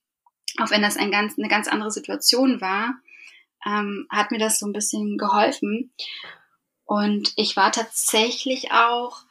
auch 0.59 0.71
wenn 0.71 0.81
das 0.81 0.97
ein 0.97 1.11
ganz, 1.11 1.37
eine 1.37 1.49
ganz 1.49 1.67
andere 1.67 1.91
Situation 1.91 2.61
war 2.61 2.95
ähm, 3.65 4.07
hat 4.09 4.31
mir 4.31 4.39
das 4.39 4.59
so 4.59 4.65
ein 4.65 4.73
bisschen 4.73 5.17
geholfen. 5.17 5.93
Und 6.85 7.33
ich 7.35 7.55
war 7.55 7.71
tatsächlich 7.71 8.71
auch, 8.71 9.23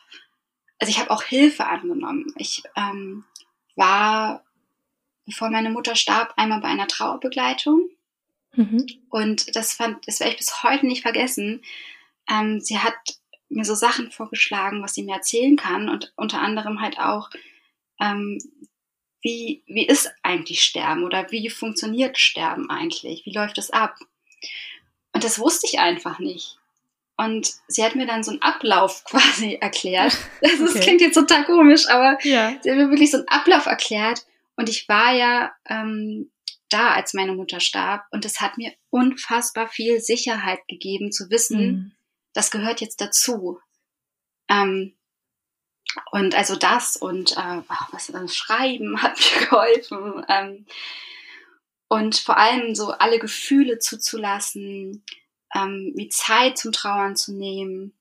also 0.80 0.90
ich 0.90 0.98
habe 0.98 1.10
auch 1.10 1.22
Hilfe 1.22 1.66
angenommen. 1.66 2.32
Ich 2.36 2.62
ähm, 2.74 3.24
war, 3.76 4.42
bevor 5.26 5.50
meine 5.50 5.70
Mutter 5.70 5.94
starb, 5.94 6.32
einmal 6.36 6.60
bei 6.60 6.68
einer 6.68 6.88
Trauerbegleitung. 6.88 7.90
Mhm. 8.54 8.86
Und 9.10 9.54
das 9.54 9.74
fand, 9.74 10.06
das 10.08 10.20
werde 10.20 10.32
ich 10.32 10.38
bis 10.38 10.62
heute 10.62 10.86
nicht 10.86 11.02
vergessen. 11.02 11.62
Ähm, 12.28 12.60
sie 12.60 12.78
hat 12.78 12.94
mir 13.48 13.64
so 13.64 13.74
Sachen 13.74 14.10
vorgeschlagen, 14.10 14.82
was 14.82 14.94
sie 14.94 15.02
mir 15.02 15.16
erzählen 15.16 15.56
kann 15.56 15.88
und 15.88 16.12
unter 16.16 16.40
anderem 16.40 16.80
halt 16.80 16.98
auch, 16.98 17.30
ähm, 18.00 18.38
wie, 19.22 19.62
wie 19.66 19.86
ist 19.86 20.10
eigentlich 20.22 20.62
Sterben 20.62 21.04
oder 21.04 21.30
wie 21.30 21.50
funktioniert 21.50 22.16
Sterben 22.16 22.70
eigentlich? 22.70 23.26
Wie 23.26 23.34
läuft 23.34 23.58
es 23.58 23.70
ab? 23.70 23.96
Und 25.12 25.24
das 25.24 25.38
wusste 25.38 25.66
ich 25.66 25.78
einfach 25.78 26.20
nicht. 26.20 26.59
Und 27.20 27.52
sie 27.68 27.84
hat 27.84 27.96
mir 27.96 28.06
dann 28.06 28.24
so 28.24 28.30
einen 28.30 28.40
Ablauf 28.40 29.04
quasi 29.10 29.58
erklärt. 29.60 30.16
Das, 30.40 30.70
okay. 30.70 30.80
klingt 30.80 31.00
jetzt 31.02 31.14
total 31.14 31.44
komisch, 31.44 31.86
aber 31.88 32.18
ja. 32.24 32.54
sie 32.62 32.70
hat 32.70 32.78
mir 32.78 32.88
wirklich 32.88 33.10
so 33.10 33.18
einen 33.18 33.28
Ablauf 33.28 33.66
erklärt. 33.66 34.24
Und 34.56 34.70
ich 34.70 34.88
war 34.88 35.12
ja 35.12 35.52
ähm, 35.68 36.30
da, 36.70 36.94
als 36.94 37.12
meine 37.12 37.34
Mutter 37.34 37.60
starb. 37.60 38.06
Und 38.10 38.24
es 38.24 38.40
hat 38.40 38.56
mir 38.56 38.72
unfassbar 38.88 39.68
viel 39.68 40.00
Sicherheit 40.00 40.60
gegeben, 40.66 41.12
zu 41.12 41.28
wissen, 41.28 41.60
mhm. 41.60 41.92
das 42.32 42.50
gehört 42.50 42.80
jetzt 42.80 43.02
dazu. 43.02 43.60
Ähm, 44.48 44.96
und 46.12 46.34
also 46.34 46.56
das 46.56 46.96
und 46.96 47.32
äh, 47.32 47.62
was 47.92 48.06
das 48.06 48.34
Schreiben 48.34 49.02
hat 49.02 49.18
mir 49.18 49.46
geholfen. 49.46 50.24
Ähm, 50.28 50.66
und 51.88 52.16
vor 52.16 52.38
allem 52.38 52.74
so 52.74 52.92
alle 52.92 53.18
Gefühle 53.18 53.78
zuzulassen, 53.78 55.04
ähm, 55.54 55.92
wie 55.96 56.08
Zeit 56.08 56.58
zum 56.58 56.72
Trauern 56.72 57.16
zu 57.16 57.32
nehmen 57.32 57.94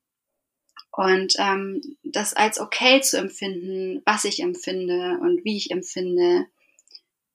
und 0.91 1.35
ähm, 1.37 1.81
das 2.03 2.33
als 2.33 2.59
okay 2.59 3.01
zu 3.01 3.17
empfinden, 3.17 4.01
was 4.05 4.25
ich 4.25 4.41
empfinde 4.41 5.17
und 5.21 5.43
wie 5.45 5.57
ich 5.57 5.71
empfinde. 5.71 6.45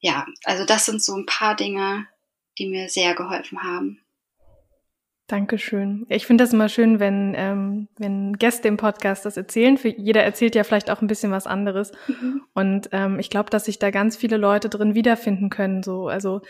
Ja, 0.00 0.26
also 0.44 0.64
das 0.64 0.84
sind 0.84 1.02
so 1.02 1.14
ein 1.14 1.26
paar 1.26 1.56
Dinge, 1.56 2.06
die 2.58 2.68
mir 2.68 2.88
sehr 2.88 3.14
geholfen 3.14 3.62
haben. 3.62 4.00
Dankeschön. 5.26 6.04
Ich 6.10 6.26
finde 6.26 6.44
das 6.44 6.52
immer 6.52 6.68
schön, 6.68 7.00
wenn, 7.00 7.32
ähm, 7.34 7.88
wenn 7.96 8.34
Gäste 8.34 8.68
im 8.68 8.76
Podcast 8.76 9.24
das 9.24 9.38
erzählen. 9.38 9.78
Für 9.78 9.88
jeder 9.88 10.22
erzählt 10.22 10.54
ja 10.54 10.64
vielleicht 10.64 10.90
auch 10.90 11.00
ein 11.00 11.06
bisschen 11.06 11.32
was 11.32 11.46
anderes. 11.46 11.92
Mhm. 12.08 12.42
Und 12.52 12.90
ähm, 12.92 13.18
ich 13.18 13.30
glaube, 13.30 13.48
dass 13.48 13.64
sich 13.64 13.78
da 13.78 13.90
ganz 13.90 14.18
viele 14.18 14.36
Leute 14.36 14.68
drin 14.68 14.94
wiederfinden 14.94 15.48
können. 15.48 15.82
So, 15.82 16.08
also 16.08 16.42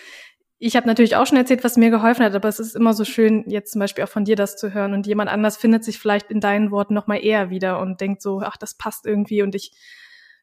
ich 0.59 0.77
habe 0.77 0.87
natürlich 0.87 1.17
auch 1.17 1.27
schon 1.27 1.37
erzählt, 1.38 1.64
was 1.64 1.77
mir 1.77 1.90
geholfen 1.90 2.25
hat, 2.25 2.35
aber 2.35 2.49
es 2.49 2.61
ist 2.61 2.77
immer 2.77 2.95
so 2.95 3.05
schön, 3.05 3.45
jetzt 3.49 3.73
zum 3.73 3.81
Beispiel 3.81 4.05
auch 4.05 4.09
von 4.09 4.25
dir 4.25 4.37
das 4.37 4.57
zu 4.57 4.73
hören 4.73 4.95
und 4.95 5.07
jemand 5.07 5.31
anders 5.31 5.57
findet 5.57 5.85
sich 5.85 5.99
vielleicht 5.99 6.31
in 6.31 6.40
deinen 6.40 6.71
Worten 6.71 6.95
noch 6.95 7.07
mal 7.07 7.23
eher 7.23 7.51
wieder 7.51 7.81
und 7.81 8.01
denkt 8.01 8.23
so, 8.23 8.40
ach, 8.40 8.57
das 8.57 8.75
passt 8.75 9.07
irgendwie 9.07 9.43
und 9.43 9.55
ich, 9.55 9.73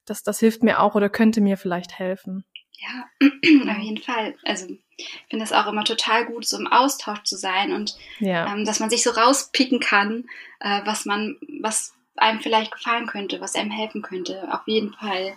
das, 0.06 0.24
das 0.24 0.40
hilft 0.40 0.64
mir 0.64 0.80
auch 0.80 0.96
oder 0.96 1.10
könnte 1.10 1.42
mir 1.42 1.58
vielleicht 1.58 1.98
helfen. 1.98 2.44
Ja, 2.82 3.06
auf 3.72 3.78
jeden 3.78 4.02
Fall. 4.02 4.36
Also 4.44 4.68
ich 4.98 5.26
finde 5.30 5.46
es 5.46 5.54
auch 5.54 5.68
immer 5.68 5.84
total 5.84 6.26
gut, 6.26 6.46
so 6.46 6.58
im 6.58 6.68
Austausch 6.68 7.24
zu 7.24 7.38
sein 7.38 7.72
und 7.72 7.96
ja. 8.20 8.52
ähm, 8.52 8.66
dass 8.66 8.80
man 8.80 8.90
sich 8.90 9.04
so 9.04 9.12
rauspicken 9.12 9.80
kann, 9.80 10.26
äh, 10.60 10.82
was 10.86 11.06
man, 11.06 11.38
was 11.62 11.94
einem 12.16 12.42
vielleicht 12.42 12.72
gefallen 12.72 13.08
könnte, 13.08 13.40
was 13.40 13.56
einem 13.56 13.72
helfen 13.72 14.02
könnte. 14.02 14.48
Auf 14.52 14.68
jeden 14.68 14.94
Fall. 14.94 15.34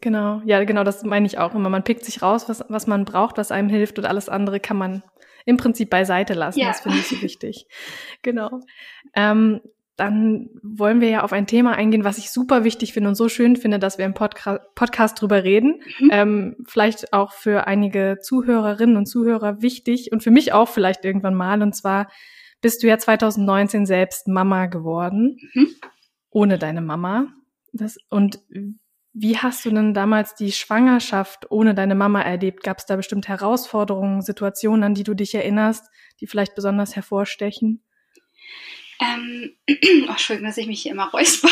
Genau, 0.00 0.40
ja, 0.44 0.62
genau, 0.64 0.84
das 0.84 1.02
meine 1.02 1.26
ich 1.26 1.38
auch 1.38 1.54
immer. 1.54 1.68
Man 1.68 1.82
pickt 1.82 2.04
sich 2.04 2.22
raus, 2.22 2.48
was, 2.48 2.64
was 2.68 2.86
man 2.86 3.04
braucht, 3.04 3.36
was 3.36 3.50
einem 3.50 3.68
hilft 3.68 3.98
und 3.98 4.04
alles 4.04 4.28
andere 4.28 4.60
kann 4.60 4.76
man 4.76 5.02
im 5.44 5.56
Prinzip 5.56 5.90
beiseite 5.90 6.34
lassen. 6.34 6.60
Ja. 6.60 6.68
Das 6.68 6.80
finde 6.80 6.98
ich 6.98 7.08
so 7.08 7.20
wichtig. 7.22 7.66
Genau. 8.22 8.60
Ähm, 9.14 9.60
dann 9.96 10.50
wollen 10.62 11.00
wir 11.00 11.08
ja 11.08 11.22
auf 11.24 11.32
ein 11.32 11.48
Thema 11.48 11.72
eingehen, 11.72 12.04
was 12.04 12.18
ich 12.18 12.30
super 12.30 12.62
wichtig 12.62 12.92
finde 12.92 13.08
und 13.08 13.16
so 13.16 13.28
schön 13.28 13.56
finde, 13.56 13.80
dass 13.80 13.98
wir 13.98 14.04
im 14.04 14.14
Podca 14.14 14.60
Podcast 14.76 15.20
drüber 15.20 15.42
reden. 15.42 15.80
Mhm. 15.98 16.10
Ähm, 16.12 16.56
vielleicht 16.68 17.12
auch 17.12 17.32
für 17.32 17.66
einige 17.66 18.18
Zuhörerinnen 18.22 18.96
und 18.96 19.06
Zuhörer 19.06 19.60
wichtig 19.60 20.12
und 20.12 20.22
für 20.22 20.30
mich 20.30 20.52
auch 20.52 20.68
vielleicht 20.68 21.04
irgendwann 21.04 21.34
mal. 21.34 21.62
Und 21.62 21.74
zwar 21.74 22.08
bist 22.60 22.82
du 22.82 22.86
ja 22.86 22.98
2019 22.98 23.86
selbst 23.86 24.28
Mama 24.28 24.66
geworden, 24.66 25.38
mhm. 25.54 25.68
ohne 26.30 26.58
deine 26.58 26.80
Mama. 26.80 27.26
Das, 27.72 27.96
und 28.08 28.38
wie 29.20 29.36
hast 29.36 29.64
du 29.64 29.70
denn 29.70 29.94
damals 29.94 30.34
die 30.34 30.52
Schwangerschaft 30.52 31.50
ohne 31.50 31.74
deine 31.74 31.94
Mama 31.94 32.22
erlebt? 32.22 32.62
Gab 32.62 32.78
es 32.78 32.86
da 32.86 32.96
bestimmt 32.96 33.26
Herausforderungen, 33.26 34.22
Situationen, 34.22 34.84
an 34.84 34.94
die 34.94 35.02
du 35.02 35.14
dich 35.14 35.34
erinnerst, 35.34 35.90
die 36.20 36.26
vielleicht 36.26 36.54
besonders 36.54 36.94
hervorstechen? 36.94 37.82
Ähm, 39.00 39.56
oh, 39.68 40.10
Entschuldigung, 40.10 40.48
dass 40.48 40.58
ich 40.58 40.68
mich 40.68 40.82
hier 40.82 40.92
immer 40.92 41.10
räusper. 41.10 41.48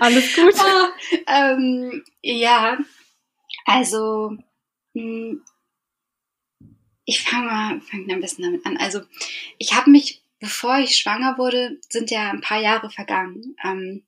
Alles 0.00 0.34
gut. 0.34 0.54
oh, 0.58 1.16
ähm, 1.28 2.02
ja, 2.22 2.78
also 3.64 4.36
mh, 4.94 5.02
hm, 5.02 5.42
ich 7.04 7.22
fange 7.22 7.46
mal 7.46 7.80
fang 7.80 8.10
ein 8.10 8.20
bisschen 8.20 8.44
damit 8.44 8.66
an. 8.66 8.76
Also 8.76 9.02
ich 9.58 9.74
habe 9.74 9.90
mich, 9.90 10.22
bevor 10.40 10.78
ich 10.78 10.96
schwanger 10.96 11.38
wurde, 11.38 11.78
sind 11.88 12.10
ja 12.10 12.30
ein 12.30 12.40
paar 12.40 12.60
Jahre 12.60 12.90
vergangen 12.90 13.56
ähm, 13.62 14.04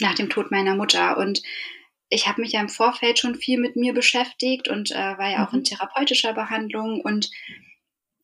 nach 0.00 0.14
dem 0.14 0.28
Tod 0.28 0.50
meiner 0.50 0.74
Mutter 0.74 1.16
und 1.16 1.42
ich 2.14 2.28
habe 2.28 2.40
mich 2.40 2.52
ja 2.52 2.60
im 2.60 2.68
Vorfeld 2.68 3.18
schon 3.18 3.34
viel 3.34 3.58
mit 3.58 3.76
mir 3.76 3.92
beschäftigt 3.92 4.68
und 4.68 4.90
äh, 4.92 5.18
war 5.18 5.30
ja 5.30 5.46
auch 5.46 5.52
in 5.52 5.60
mhm. 5.60 5.64
therapeutischer 5.64 6.32
Behandlung 6.32 7.00
und 7.00 7.30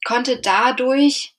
konnte 0.04 0.40
dadurch 0.40 1.34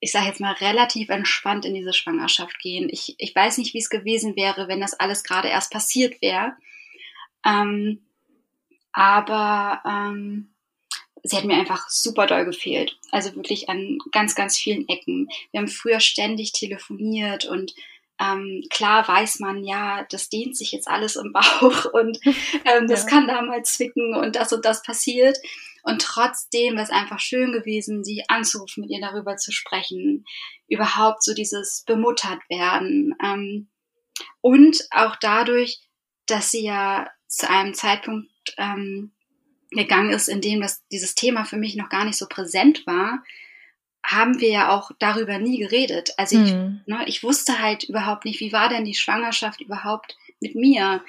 ich 0.00 0.12
sage 0.12 0.26
jetzt 0.26 0.40
mal, 0.40 0.52
relativ 0.52 1.08
entspannt 1.08 1.64
in 1.64 1.74
diese 1.74 1.92
Schwangerschaft 1.92 2.58
gehen. 2.58 2.88
Ich, 2.90 3.14
ich 3.18 3.34
weiß 3.34 3.58
nicht, 3.58 3.74
wie 3.74 3.78
es 3.78 3.90
gewesen 3.90 4.36
wäre, 4.36 4.68
wenn 4.68 4.80
das 4.80 4.94
alles 4.94 5.24
gerade 5.24 5.48
erst 5.48 5.72
passiert 5.72 6.20
wäre. 6.20 6.52
Ähm, 7.44 8.06
aber 8.92 9.82
ähm, 9.86 10.54
sie 11.22 11.36
hat 11.36 11.44
mir 11.44 11.56
einfach 11.56 11.88
super 11.88 12.26
doll 12.26 12.44
gefehlt. 12.44 12.98
Also 13.10 13.34
wirklich 13.34 13.68
an 13.68 13.98
ganz, 14.12 14.34
ganz 14.34 14.58
vielen 14.58 14.88
Ecken. 14.88 15.28
Wir 15.50 15.60
haben 15.60 15.68
früher 15.68 16.00
ständig 16.00 16.52
telefoniert 16.52 17.46
und 17.46 17.74
ähm, 18.18 18.62
klar 18.70 19.06
weiß 19.06 19.40
man, 19.40 19.64
ja, 19.64 20.04
das 20.10 20.28
dehnt 20.28 20.56
sich 20.56 20.72
jetzt 20.72 20.88
alles 20.88 21.16
im 21.16 21.32
Bauch 21.34 21.86
und 21.92 22.18
ähm, 22.64 22.88
das 22.88 23.04
ja. 23.04 23.08
kann 23.08 23.26
da 23.26 23.42
mal 23.42 23.62
zwicken 23.62 24.14
und 24.14 24.36
das 24.36 24.52
und 24.52 24.64
das 24.64 24.82
passiert. 24.82 25.38
Und 25.82 26.02
trotzdem 26.02 26.74
wäre 26.74 26.82
es 26.82 26.90
einfach 26.90 27.20
schön 27.20 27.52
gewesen, 27.52 28.02
sie 28.02 28.24
anzurufen, 28.28 28.80
mit 28.80 28.90
ihr 28.90 29.00
darüber 29.00 29.36
zu 29.36 29.52
sprechen, 29.52 30.24
überhaupt 30.68 31.22
so 31.22 31.32
dieses 31.32 31.84
bemuttert 31.86 32.40
werden. 32.48 33.14
Ähm, 33.22 33.68
und 34.40 34.82
auch 34.90 35.14
dadurch, 35.16 35.80
dass 36.26 36.50
sie 36.50 36.64
ja 36.64 37.08
zu 37.28 37.48
einem 37.48 37.72
Zeitpunkt 37.74 38.28
ähm, 38.56 39.12
gegangen 39.70 40.10
ist, 40.10 40.28
in 40.28 40.40
dem 40.40 40.60
das, 40.60 40.84
dieses 40.90 41.14
Thema 41.14 41.44
für 41.44 41.56
mich 41.56 41.76
noch 41.76 41.88
gar 41.88 42.04
nicht 42.04 42.18
so 42.18 42.26
präsent 42.26 42.86
war, 42.86 43.22
haben 44.06 44.40
wir 44.40 44.50
ja 44.50 44.70
auch 44.70 44.92
darüber 44.98 45.38
nie 45.38 45.58
geredet. 45.58 46.12
Also 46.16 46.36
ich, 46.36 46.52
mhm. 46.52 46.80
ne, 46.86 47.04
ich 47.06 47.22
wusste 47.22 47.60
halt 47.60 47.84
überhaupt 47.84 48.24
nicht, 48.24 48.40
wie 48.40 48.52
war 48.52 48.68
denn 48.68 48.84
die 48.84 48.94
Schwangerschaft 48.94 49.60
überhaupt 49.60 50.16
mit 50.40 50.54
mir? 50.54 51.02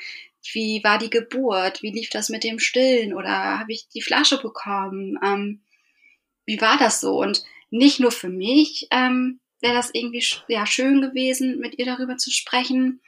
wie 0.53 0.83
war 0.83 0.97
die 0.97 1.09
Geburt, 1.09 1.81
wie 1.81 1.91
lief 1.91 2.09
das 2.09 2.29
mit 2.29 2.43
dem 2.43 2.59
Stillen 2.59 3.13
oder 3.13 3.59
habe 3.59 3.71
ich 3.71 3.87
die 3.89 4.01
Flasche 4.01 4.41
bekommen, 4.41 5.17
ähm, 5.23 5.61
wie 6.45 6.61
war 6.61 6.77
das 6.77 7.01
so? 7.01 7.19
Und 7.19 7.43
nicht 7.69 7.99
nur 7.99 8.11
für 8.11 8.29
mich 8.29 8.87
ähm, 8.91 9.39
wäre 9.59 9.73
das 9.73 9.89
irgendwie 9.93 10.23
ja, 10.47 10.65
schön 10.65 11.01
gewesen, 11.01 11.59
mit 11.59 11.77
ihr 11.77 11.85
darüber 11.85 12.17
zu 12.17 12.31
sprechen. 12.31 13.01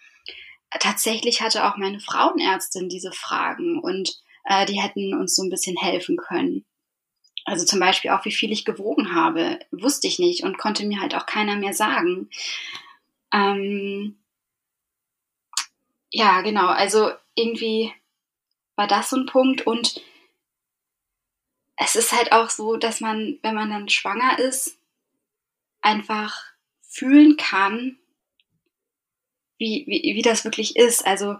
Tatsächlich 0.79 1.41
hatte 1.41 1.65
auch 1.65 1.77
meine 1.77 1.99
Frauenärztin 1.99 2.89
diese 2.89 3.11
Fragen 3.11 3.79
und 3.79 4.19
äh, 4.45 4.65
die 4.65 4.81
hätten 4.81 5.13
uns 5.13 5.35
so 5.35 5.43
ein 5.43 5.49
bisschen 5.49 5.77
helfen 5.77 6.17
können. 6.17 6.65
Also 7.49 7.65
zum 7.65 7.79
Beispiel 7.79 8.11
auch, 8.11 8.25
wie 8.25 8.31
viel 8.31 8.51
ich 8.51 8.63
gewogen 8.63 9.15
habe, 9.15 9.59
wusste 9.71 10.07
ich 10.07 10.19
nicht 10.19 10.43
und 10.43 10.59
konnte 10.59 10.85
mir 10.85 11.01
halt 11.01 11.15
auch 11.15 11.25
keiner 11.25 11.55
mehr 11.55 11.73
sagen. 11.73 12.29
Ähm, 13.33 14.19
ja, 16.11 16.41
genau. 16.41 16.67
Also 16.67 17.11
irgendwie 17.33 17.91
war 18.75 18.85
das 18.85 19.09
so 19.09 19.17
ein 19.17 19.25
Punkt 19.25 19.65
und 19.65 19.99
es 21.75 21.95
ist 21.95 22.11
halt 22.11 22.31
auch 22.33 22.51
so, 22.51 22.77
dass 22.77 23.01
man, 23.01 23.39
wenn 23.41 23.55
man 23.55 23.71
dann 23.71 23.89
schwanger 23.89 24.37
ist, 24.37 24.77
einfach 25.81 26.43
fühlen 26.81 27.35
kann, 27.35 27.97
wie, 29.57 29.85
wie, 29.87 30.15
wie 30.15 30.21
das 30.21 30.45
wirklich 30.45 30.75
ist. 30.75 31.05
Also 31.05 31.37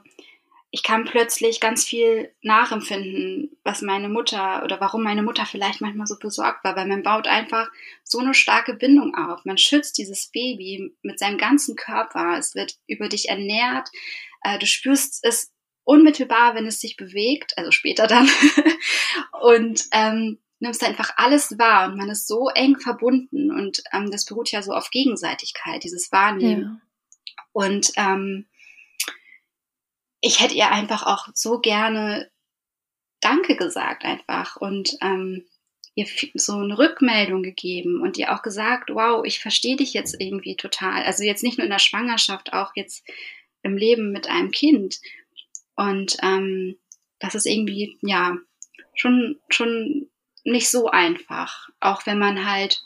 ich 0.71 0.84
kann 0.84 1.05
plötzlich 1.05 1.60
ganz 1.60 1.84
viel 1.84 2.32
nachempfinden, 2.41 3.58
was 3.63 3.82
meine 3.82 4.08
Mutter 4.08 4.63
oder 4.63 4.79
warum 4.79 5.01
meine 5.01 5.23
Mutter 5.23 5.45
vielleicht 5.45 5.82
manchmal 5.82 6.05
so 6.05 6.17
besorgt 6.19 6.63
war, 6.63 6.75
weil 6.75 6.86
man 6.86 7.01
baut 7.01 7.27
einfach 7.27 7.69
so 8.03 8.19
eine 8.19 8.36
starke 8.36 8.75
Bindung 8.75 9.15
auf. 9.15 9.45
Man 9.45 9.58
schützt 9.58 9.97
dieses 9.97 10.27
Baby 10.27 10.93
mit 11.01 11.17
seinem 11.17 11.39
ganzen 11.39 11.75
Körper. 11.75 12.38
Es 12.38 12.53
wird 12.53 12.77
über 12.88 13.10
dich 13.10 13.29
ernährt. 13.29 13.89
Äh, 14.43 14.60
du 14.60 14.67
spürst 14.67 15.19
es 15.23 15.51
unmittelbar, 15.86 16.53
wenn 16.53 16.67
es 16.67 16.79
sich 16.79 16.97
bewegt, 16.97 17.58
also 17.58 17.71
später 17.71 18.05
dann. 18.05 18.29
und 19.41 19.86
ähm, 19.91 20.38
nimmst 20.60 20.84
einfach 20.84 21.13
alles 21.15 21.58
wahr 21.58 21.89
und 21.89 21.97
man 21.97 22.10
ist 22.10 22.27
so 22.27 22.49
eng 22.49 22.77
verbunden 22.79 23.51
und 23.51 23.82
ähm, 23.91 24.12
das 24.12 24.25
beruht 24.25 24.51
ja 24.51 24.62
so 24.62 24.73
auf 24.73 24.91
Gegenseitigkeit, 24.91 25.84
dieses 25.84 26.12
Wahrnehmen. 26.12 26.62
Ja. 26.62 27.41
Und 27.53 27.91
ähm, 27.95 28.45
ich 30.21 30.39
hätte 30.41 30.55
ihr 30.55 30.71
einfach 30.71 31.03
auch 31.03 31.27
so 31.34 31.60
gerne 31.60 32.29
Danke 33.21 33.55
gesagt 33.55 34.05
einfach 34.05 34.55
und 34.55 34.97
ähm, 35.01 35.45
ihr 35.95 36.08
so 36.36 36.58
eine 36.58 36.77
Rückmeldung 36.77 37.43
gegeben 37.43 38.01
und 38.01 38.17
ihr 38.17 38.34
auch 38.34 38.41
gesagt, 38.41 38.89
wow, 38.89 39.25
ich 39.25 39.39
verstehe 39.39 39.75
dich 39.75 39.93
jetzt 39.93 40.15
irgendwie 40.19 40.55
total. 40.55 41.03
Also 41.03 41.23
jetzt 41.23 41.43
nicht 41.43 41.58
nur 41.58 41.65
in 41.65 41.71
der 41.71 41.79
Schwangerschaft, 41.79 42.53
auch 42.53 42.71
jetzt 42.75 43.05
im 43.62 43.75
Leben 43.75 44.12
mit 44.12 44.29
einem 44.29 44.51
Kind. 44.51 44.99
Und 45.75 46.17
ähm, 46.21 46.77
das 47.19 47.36
ist 47.36 47.45
irgendwie, 47.45 47.97
ja, 48.01 48.38
schon, 48.93 49.39
schon 49.49 50.10
nicht 50.45 50.69
so 50.69 50.88
einfach. 50.89 51.69
Auch 51.82 52.05
wenn 52.05 52.19
man 52.19 52.49
halt 52.49 52.86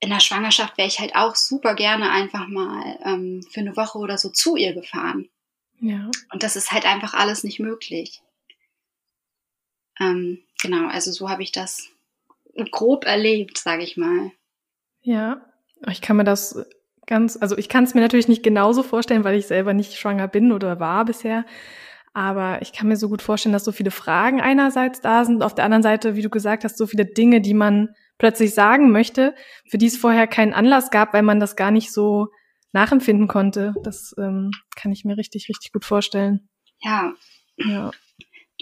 in 0.00 0.10
der 0.10 0.20
Schwangerschaft 0.20 0.78
wäre 0.78 0.86
ich 0.86 1.00
halt 1.00 1.16
auch 1.16 1.34
super 1.34 1.74
gerne 1.74 2.10
einfach 2.10 2.46
mal 2.46 2.98
ähm, 3.04 3.42
für 3.50 3.60
eine 3.60 3.76
Woche 3.76 3.98
oder 3.98 4.16
so 4.16 4.30
zu 4.30 4.54
ihr 4.54 4.72
gefahren. 4.72 5.28
Ja. 5.80 6.10
Und 6.32 6.42
das 6.42 6.56
ist 6.56 6.72
halt 6.72 6.84
einfach 6.84 7.14
alles 7.14 7.44
nicht 7.44 7.60
möglich. 7.60 8.22
Ähm, 10.00 10.42
genau, 10.60 10.88
also 10.88 11.12
so 11.12 11.28
habe 11.28 11.42
ich 11.42 11.52
das 11.52 11.88
grob 12.70 13.04
erlebt, 13.04 13.58
sage 13.58 13.82
ich 13.82 13.96
mal. 13.96 14.32
Ja, 15.02 15.44
ich 15.88 16.00
kann 16.00 16.16
mir 16.16 16.24
das 16.24 16.64
ganz, 17.06 17.36
also 17.40 17.56
ich 17.56 17.68
kann 17.68 17.84
es 17.84 17.94
mir 17.94 18.00
natürlich 18.00 18.28
nicht 18.28 18.42
genauso 18.42 18.82
vorstellen, 18.82 19.24
weil 19.24 19.38
ich 19.38 19.46
selber 19.46 19.72
nicht 19.72 19.94
schwanger 19.94 20.28
bin 20.28 20.52
oder 20.52 20.80
war 20.80 21.04
bisher. 21.04 21.44
Aber 22.14 22.60
ich 22.62 22.72
kann 22.72 22.88
mir 22.88 22.96
so 22.96 23.08
gut 23.08 23.22
vorstellen, 23.22 23.52
dass 23.52 23.64
so 23.64 23.72
viele 23.72 23.90
Fragen 23.90 24.40
einerseits 24.40 25.00
da 25.00 25.24
sind, 25.24 25.42
auf 25.42 25.54
der 25.54 25.64
anderen 25.64 25.82
Seite, 25.82 26.16
wie 26.16 26.22
du 26.22 26.30
gesagt 26.30 26.64
hast, 26.64 26.76
so 26.76 26.86
viele 26.86 27.04
Dinge, 27.04 27.40
die 27.40 27.54
man 27.54 27.94
plötzlich 28.18 28.54
sagen 28.54 28.90
möchte, 28.90 29.34
für 29.68 29.78
die 29.78 29.86
es 29.86 29.96
vorher 29.96 30.26
keinen 30.26 30.52
Anlass 30.52 30.90
gab, 30.90 31.14
weil 31.14 31.22
man 31.22 31.38
das 31.38 31.54
gar 31.54 31.70
nicht 31.70 31.92
so 31.92 32.28
nachempfinden 32.72 33.28
konnte. 33.28 33.74
Das 33.82 34.14
ähm, 34.18 34.50
kann 34.76 34.92
ich 34.92 35.04
mir 35.04 35.16
richtig, 35.16 35.48
richtig 35.48 35.72
gut 35.72 35.84
vorstellen. 35.84 36.48
Ja. 36.80 37.14
Ja. 37.56 37.90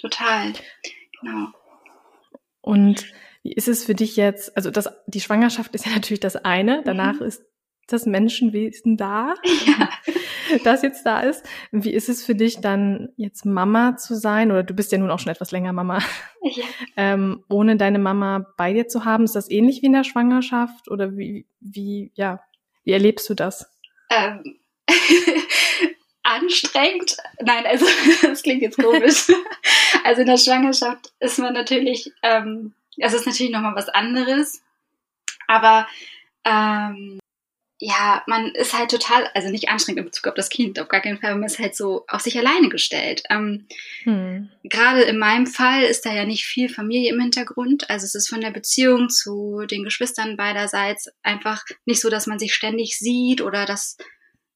Total. 0.01 0.53
Genau. 1.21 1.49
Und 2.61 3.07
wie 3.43 3.53
ist 3.53 3.69
es 3.69 3.85
für 3.85 3.95
dich 3.95 4.17
jetzt? 4.17 4.57
Also 4.57 4.71
das, 4.71 4.89
die 5.07 5.21
Schwangerschaft 5.21 5.75
ist 5.75 5.87
ja 5.87 5.93
natürlich 5.95 6.21
das 6.21 6.37
eine. 6.37 6.83
Danach 6.85 7.21
mhm. 7.21 7.27
ist 7.27 7.43
das 7.87 8.07
Menschenwesen 8.07 8.97
da, 8.97 9.35
Ja. 9.67 9.89
das 10.65 10.83
jetzt 10.83 11.05
da 11.05 11.21
ist. 11.21 11.45
Wie 11.73 11.93
ist 11.93 12.09
es 12.09 12.25
für 12.25 12.35
dich 12.35 12.61
dann 12.61 13.11
jetzt 13.17 13.45
Mama 13.45 13.97
zu 13.97 14.15
sein? 14.15 14.51
Oder 14.51 14.63
du 14.63 14.75
bist 14.75 14.93
ja 14.93 14.99
nun 14.99 15.11
auch 15.11 15.19
schon 15.19 15.33
etwas 15.33 15.51
länger 15.51 15.73
Mama. 15.73 15.99
ja. 16.43 16.65
Ähm, 16.99 17.45
ohne 17.51 17.77
deine 17.77 17.99
Mama 17.99 18.47
bei 18.57 18.73
dir 18.73 18.89
zu 18.89 19.05
haben, 19.05 19.25
ist 19.25 19.37
das 19.37 19.51
ähnlich 19.51 19.83
wie 19.83 19.87
in 19.87 19.93
der 19.93 20.05
Schwangerschaft? 20.05 20.91
Oder 20.91 21.15
wie, 21.17 21.47
wie, 21.61 22.11
ja, 22.15 22.41
wie 22.85 22.93
erlebst 22.93 23.29
du 23.29 23.35
das? 23.35 23.71
Ähm, 24.11 24.59
anstrengend. 26.23 27.17
Nein, 27.41 27.67
also 27.67 27.87
das 28.23 28.43
klingt 28.43 28.63
jetzt 28.63 28.79
komisch. 28.79 29.33
Also 30.05 30.21
in 30.23 30.27
der 30.27 30.39
Schwangerschaft 30.39 31.13
ist 31.21 31.39
man 31.39 31.55
natürlich, 31.55 32.13
ähm, 32.23 32.75
es 32.97 33.15
ist 33.15 33.27
natürlich 33.27 33.53
nochmal 33.53 33.75
was 33.75 33.89
anderes. 33.89 34.63
Aber 35.47 35.87
ähm, 36.45 37.19
ja, 37.79 38.23
man 38.27 38.53
ist 38.53 38.73
halt 38.77 38.91
total, 38.91 39.29
also 39.35 39.51
nicht 39.51 39.69
anstrengend 39.69 39.99
in 39.99 40.05
Bezug 40.07 40.27
auf 40.29 40.35
das 40.35 40.49
Kind, 40.49 40.81
auf 40.81 40.89
gar 40.89 41.03
keinen 41.03 41.19
Fall, 41.19 41.35
man 41.35 41.45
ist 41.45 41.59
halt 41.59 41.77
so 41.77 42.05
auf 42.09 42.23
sich 42.23 42.39
alleine 42.39 42.69
gestellt. 42.71 43.23
Ähm, 43.29 43.67
Hm. 44.05 44.51
Gerade 44.63 45.03
in 45.03 45.19
meinem 45.19 45.47
Fall 45.47 45.83
ist 45.83 46.07
da 46.07 46.13
ja 46.15 46.25
nicht 46.25 46.45
viel 46.45 46.69
Familie 46.69 47.13
im 47.13 47.21
Hintergrund. 47.21 47.91
Also 47.91 48.05
es 48.05 48.15
ist 48.15 48.29
von 48.29 48.41
der 48.41 48.51
Beziehung 48.51 49.11
zu 49.11 49.67
den 49.71 49.85
Geschwistern 49.85 50.37
beiderseits 50.37 51.09
einfach 51.23 51.65
nicht 51.85 52.01
so, 52.01 52.09
dass 52.09 52.27
man 52.27 52.39
sich 52.39 52.55
ständig 52.55 52.99
sieht 52.99 53.43
oder 53.43 53.67
dass, 53.67 53.97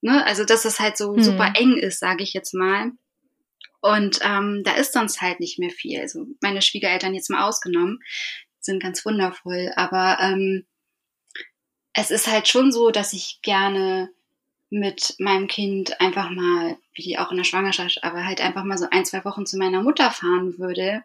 ne, 0.01 0.25
also 0.25 0.43
dass 0.43 0.65
es 0.65 0.79
halt 0.79 0.97
so 0.97 1.15
Hm. 1.15 1.21
super 1.21 1.53
eng 1.55 1.77
ist, 1.77 1.99
sage 1.99 2.23
ich 2.23 2.33
jetzt 2.33 2.53
mal. 2.53 2.91
Und 3.81 4.19
ähm, 4.23 4.61
da 4.63 4.73
ist 4.73 4.93
sonst 4.93 5.21
halt 5.21 5.39
nicht 5.39 5.59
mehr 5.59 5.71
viel. 5.71 5.99
Also 5.99 6.25
meine 6.41 6.61
Schwiegereltern 6.61 7.13
jetzt 7.13 7.29
mal 7.29 7.47
ausgenommen, 7.47 7.99
sind 8.59 8.81
ganz 8.81 9.05
wundervoll. 9.05 9.71
Aber 9.75 10.17
ähm, 10.21 10.65
es 11.93 12.11
ist 12.11 12.27
halt 12.27 12.47
schon 12.47 12.71
so, 12.71 12.91
dass 12.91 13.13
ich 13.13 13.39
gerne 13.41 14.09
mit 14.69 15.15
meinem 15.19 15.47
Kind 15.47 15.99
einfach 15.99 16.29
mal, 16.29 16.77
wie 16.93 17.17
auch 17.17 17.31
in 17.31 17.37
der 17.37 17.43
Schwangerschaft, 17.43 18.03
aber 18.03 18.25
halt 18.25 18.39
einfach 18.39 18.63
mal 18.63 18.77
so 18.77 18.87
ein, 18.89 19.05
zwei 19.05 19.23
Wochen 19.25 19.45
zu 19.45 19.57
meiner 19.57 19.81
Mutter 19.81 20.11
fahren 20.11 20.57
würde. 20.57 21.03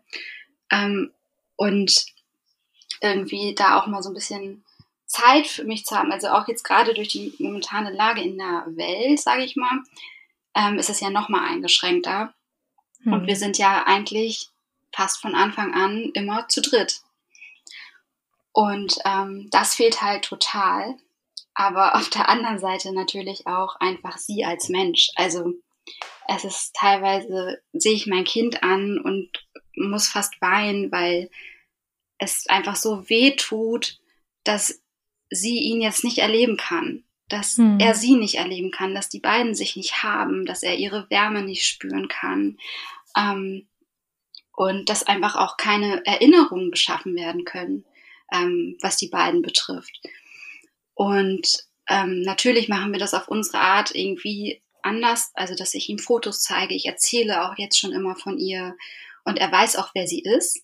Ähm, 0.70 1.10
und 1.56 2.06
irgendwie 3.00 3.54
da 3.54 3.78
auch 3.78 3.86
mal 3.86 4.02
so 4.02 4.10
ein 4.10 4.14
bisschen 4.14 4.64
Zeit 5.06 5.46
für 5.46 5.64
mich 5.64 5.84
zu 5.84 5.96
haben. 5.96 6.12
Also 6.12 6.28
auch 6.28 6.46
jetzt 6.48 6.62
gerade 6.62 6.94
durch 6.94 7.08
die 7.08 7.34
momentane 7.38 7.92
Lage 7.92 8.22
in 8.22 8.38
der 8.38 8.64
Welt, 8.68 9.20
sage 9.20 9.44
ich 9.44 9.56
mal, 9.56 9.82
ähm, 10.54 10.78
ist 10.78 10.90
es 10.90 11.00
ja 11.00 11.10
noch 11.10 11.28
mal 11.28 11.44
eingeschränkter. 11.44 12.34
Hm. 13.02 13.12
Und 13.12 13.26
wir 13.26 13.36
sind 13.36 13.58
ja 13.58 13.84
eigentlich 13.86 14.48
fast 14.92 15.20
von 15.20 15.34
Anfang 15.34 15.74
an 15.74 16.10
immer 16.14 16.48
zu 16.48 16.62
dritt. 16.62 17.00
Und 18.56 18.96
ähm, 19.04 19.48
das 19.50 19.74
fehlt 19.74 20.00
halt 20.00 20.24
total. 20.24 20.96
Aber 21.52 21.94
auf 21.96 22.08
der 22.08 22.30
anderen 22.30 22.58
Seite 22.58 22.94
natürlich 22.94 23.46
auch 23.46 23.76
einfach 23.80 24.16
sie 24.16 24.46
als 24.46 24.70
Mensch. 24.70 25.10
Also 25.14 25.52
es 26.26 26.44
ist 26.44 26.74
teilweise, 26.74 27.62
sehe 27.74 27.92
ich 27.92 28.06
mein 28.06 28.24
Kind 28.24 28.62
an 28.62 28.98
und 28.98 29.28
muss 29.76 30.08
fast 30.08 30.40
weinen, 30.40 30.90
weil 30.90 31.28
es 32.16 32.46
einfach 32.48 32.76
so 32.76 33.10
weh 33.10 33.32
tut, 33.36 33.98
dass 34.42 34.82
sie 35.28 35.58
ihn 35.58 35.82
jetzt 35.82 36.02
nicht 36.02 36.18
erleben 36.18 36.56
kann. 36.56 37.04
Dass 37.28 37.58
Hm. 37.58 37.78
er 37.78 37.94
sie 37.94 38.14
nicht 38.14 38.36
erleben 38.36 38.70
kann, 38.70 38.94
dass 38.94 39.10
die 39.10 39.20
beiden 39.20 39.54
sich 39.54 39.76
nicht 39.76 40.02
haben, 40.02 40.46
dass 40.46 40.62
er 40.62 40.76
ihre 40.76 41.10
Wärme 41.10 41.42
nicht 41.42 41.66
spüren 41.66 42.08
kann. 42.08 42.56
Ähm, 43.18 43.68
und 44.52 44.88
dass 44.88 45.06
einfach 45.06 45.36
auch 45.36 45.58
keine 45.58 46.06
Erinnerungen 46.06 46.70
geschaffen 46.70 47.14
werden 47.16 47.44
können, 47.44 47.84
ähm, 48.32 48.76
was 48.80 48.96
die 48.96 49.08
beiden 49.08 49.42
betrifft. 49.42 50.00
Und 50.94 51.46
ähm, 51.88 52.22
natürlich 52.22 52.68
machen 52.68 52.92
wir 52.92 52.98
das 52.98 53.14
auf 53.14 53.28
unsere 53.28 53.58
Art 53.58 53.94
irgendwie 53.94 54.62
anders, 54.82 55.30
also 55.34 55.54
dass 55.54 55.74
ich 55.74 55.88
ihm 55.88 55.98
Fotos 55.98 56.40
zeige. 56.40 56.74
Ich 56.74 56.86
erzähle 56.86 57.44
auch 57.44 57.58
jetzt 57.58 57.78
schon 57.78 57.92
immer 57.92 58.16
von 58.16 58.38
ihr 58.38 58.76
und 59.24 59.38
er 59.38 59.50
weiß 59.50 59.76
auch, 59.76 59.90
wer 59.94 60.06
sie 60.06 60.20
ist. 60.20 60.62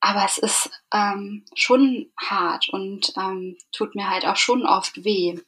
Aber 0.00 0.24
es 0.24 0.38
ist 0.38 0.70
ähm, 0.92 1.44
schon 1.54 2.12
hart 2.20 2.68
und 2.70 3.12
ähm, 3.16 3.56
tut 3.70 3.94
mir 3.94 4.10
halt 4.10 4.26
auch 4.26 4.36
schon 4.36 4.66
oft 4.66 5.04
weh. 5.04 5.38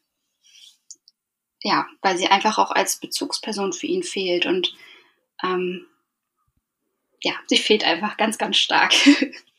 Ja, 1.61 1.87
weil 2.03 2.17
sie 2.17 2.29
einfach 2.29 2.59
auch 2.59 2.71
als 2.71 3.01
Bezugsperson 3.01 3.73
für 3.73 3.87
ihn 3.87 4.05
fehlt 4.05 4.47
und 4.47 4.75
ähm, 5.43 5.87
ja, 7.21 7.33
sie 7.47 7.57
fehlt 7.57 7.85
einfach 7.85 8.17
ganz, 8.17 8.39
ganz 8.39 8.57
stark. 8.57 8.95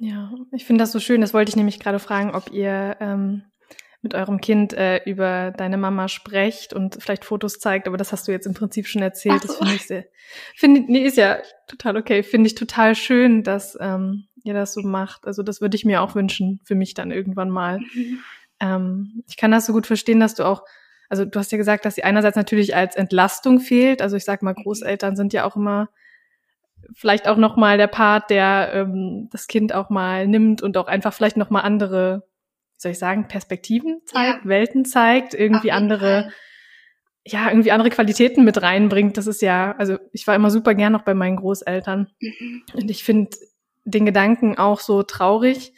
Ja, 0.00 0.32
ich 0.50 0.64
finde 0.64 0.82
das 0.82 0.92
so 0.92 0.98
schön. 0.98 1.20
Das 1.20 1.34
wollte 1.34 1.50
ich 1.50 1.56
nämlich 1.56 1.78
gerade 1.78 1.98
fragen, 1.98 2.34
ob 2.34 2.50
ihr 2.50 2.96
ähm, 3.00 3.42
mit 4.00 4.14
eurem 4.14 4.40
Kind 4.40 4.72
äh, 4.72 5.02
über 5.04 5.50
deine 5.50 5.76
Mama 5.76 6.08
sprecht 6.08 6.72
und 6.72 6.96
vielleicht 7.02 7.26
Fotos 7.26 7.58
zeigt, 7.58 7.86
aber 7.86 7.98
das 7.98 8.10
hast 8.10 8.26
du 8.26 8.32
jetzt 8.32 8.46
im 8.46 8.54
Prinzip 8.54 8.86
schon 8.86 9.02
erzählt. 9.02 9.40
Ach 9.40 9.46
Das 9.46 9.52
so. 9.52 9.58
finde 9.58 9.74
ich 9.74 9.86
sehr, 9.86 10.04
finde, 10.56 10.80
nee, 10.90 11.04
ist 11.04 11.18
ja 11.18 11.38
total 11.66 11.98
okay. 11.98 12.22
Finde 12.22 12.46
ich 12.46 12.54
total 12.54 12.94
schön, 12.94 13.42
dass 13.42 13.76
ähm, 13.78 14.24
ihr 14.42 14.54
das 14.54 14.72
so 14.72 14.80
macht. 14.80 15.26
Also 15.26 15.42
das 15.42 15.60
würde 15.60 15.76
ich 15.76 15.84
mir 15.84 16.00
auch 16.00 16.14
wünschen 16.14 16.60
für 16.64 16.74
mich 16.74 16.94
dann 16.94 17.10
irgendwann 17.10 17.50
mal. 17.50 17.80
Ähm, 18.62 19.24
ich 19.26 19.38
kann 19.38 19.50
das 19.50 19.64
so 19.64 19.72
gut 19.72 19.86
verstehen, 19.86 20.20
dass 20.20 20.34
du 20.34 20.44
auch, 20.44 20.64
also 21.08 21.24
du 21.24 21.38
hast 21.38 21.50
ja 21.50 21.56
gesagt, 21.56 21.86
dass 21.86 21.94
sie 21.94 22.04
einerseits 22.04 22.36
natürlich 22.36 22.76
als 22.76 22.94
Entlastung 22.94 23.58
fehlt. 23.58 24.02
Also 24.02 24.16
ich 24.16 24.24
sag 24.26 24.42
mal, 24.42 24.52
Großeltern 24.52 25.16
sind 25.16 25.32
ja 25.32 25.46
auch 25.46 25.56
immer 25.56 25.88
vielleicht 26.94 27.28
auch 27.28 27.36
noch 27.36 27.56
mal 27.56 27.78
der 27.78 27.86
Part, 27.86 28.30
der 28.30 28.70
ähm, 28.74 29.28
das 29.30 29.46
Kind 29.46 29.74
auch 29.74 29.90
mal 29.90 30.26
nimmt 30.26 30.62
und 30.62 30.76
auch 30.76 30.86
einfach 30.86 31.12
vielleicht 31.12 31.36
noch 31.36 31.50
mal 31.50 31.60
andere, 31.60 32.24
wie 32.76 32.80
soll 32.82 32.92
ich 32.92 32.98
sagen, 32.98 33.28
Perspektiven 33.28 34.00
zeigt, 34.06 34.44
Ja. 34.44 34.48
Welten 34.48 34.84
zeigt, 34.84 35.34
irgendwie 35.34 35.72
andere, 35.72 36.22
Fall. 36.24 36.32
ja, 37.24 37.48
irgendwie 37.48 37.72
andere 37.72 37.90
Qualitäten 37.90 38.44
mit 38.44 38.60
reinbringt. 38.62 39.16
Das 39.16 39.26
ist 39.26 39.42
ja, 39.42 39.74
also 39.78 39.98
ich 40.12 40.26
war 40.26 40.34
immer 40.34 40.50
super 40.50 40.74
gern 40.74 40.92
noch 40.92 41.02
bei 41.02 41.14
meinen 41.14 41.36
Großeltern 41.36 42.08
Mhm. 42.20 42.62
und 42.74 42.90
ich 42.90 43.04
finde 43.04 43.36
den 43.84 44.06
Gedanken 44.06 44.58
auch 44.58 44.80
so 44.80 45.02
traurig. 45.02 45.72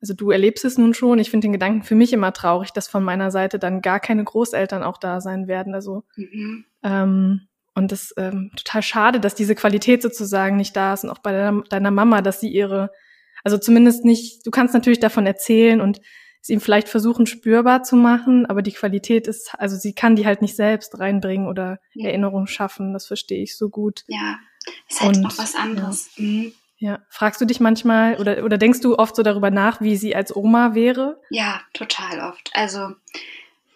Also 0.00 0.14
du 0.14 0.30
erlebst 0.30 0.64
es 0.64 0.78
nun 0.78 0.94
schon. 0.94 1.18
Ich 1.18 1.28
finde 1.30 1.46
den 1.46 1.52
Gedanken 1.52 1.82
für 1.82 1.96
mich 1.96 2.12
immer 2.12 2.32
traurig, 2.32 2.72
dass 2.72 2.86
von 2.88 3.02
meiner 3.02 3.30
Seite 3.32 3.58
dann 3.58 3.82
gar 3.82 3.98
keine 3.98 4.22
Großeltern 4.22 4.84
auch 4.84 4.96
da 4.98 5.20
sein 5.20 5.48
werden. 5.48 5.74
Also 5.74 6.04
Mhm. 6.16 6.64
ähm, 6.84 7.40
und 7.78 7.92
das 7.92 8.12
ähm, 8.16 8.50
total 8.56 8.82
schade, 8.82 9.20
dass 9.20 9.34
diese 9.34 9.54
Qualität 9.54 10.02
sozusagen 10.02 10.56
nicht 10.56 10.76
da 10.76 10.92
ist 10.94 11.04
und 11.04 11.10
auch 11.10 11.18
bei 11.18 11.32
deiner, 11.32 11.62
deiner 11.62 11.90
Mama, 11.90 12.20
dass 12.22 12.40
sie 12.40 12.48
ihre, 12.48 12.90
also 13.44 13.56
zumindest 13.58 14.04
nicht, 14.04 14.46
du 14.46 14.50
kannst 14.50 14.74
natürlich 14.74 15.00
davon 15.00 15.26
erzählen 15.26 15.80
und 15.80 16.00
es 16.40 16.48
ihm 16.50 16.60
vielleicht 16.60 16.88
versuchen 16.88 17.26
spürbar 17.26 17.82
zu 17.82 17.96
machen, 17.96 18.46
aber 18.46 18.62
die 18.62 18.72
Qualität 18.72 19.26
ist, 19.26 19.52
also 19.58 19.76
sie 19.76 19.94
kann 19.94 20.16
die 20.16 20.26
halt 20.26 20.42
nicht 20.42 20.56
selbst 20.56 20.98
reinbringen 20.98 21.48
oder 21.48 21.80
Ja. 21.94 22.08
Erinnerungen 22.08 22.46
schaffen, 22.46 22.92
das 22.92 23.06
verstehe 23.06 23.42
ich 23.42 23.56
so 23.56 23.68
gut. 23.70 24.04
Ja, 24.06 24.38
ist 24.88 25.00
halt 25.00 25.16
Und, 25.16 25.22
noch 25.22 25.38
was 25.38 25.54
anderes. 25.54 26.10
Mhm. 26.16 26.52
Ja, 26.80 27.00
fragst 27.10 27.40
du 27.40 27.44
dich 27.44 27.58
manchmal 27.58 28.18
oder, 28.20 28.44
oder 28.44 28.56
denkst 28.56 28.80
du 28.80 28.96
oft 28.96 29.16
so 29.16 29.24
darüber 29.24 29.50
nach, 29.50 29.80
wie 29.80 29.96
sie 29.96 30.14
als 30.14 30.34
Oma 30.34 30.74
wäre? 30.76 31.20
Ja, 31.28 31.60
total 31.72 32.20
oft. 32.20 32.50
Also 32.54 32.92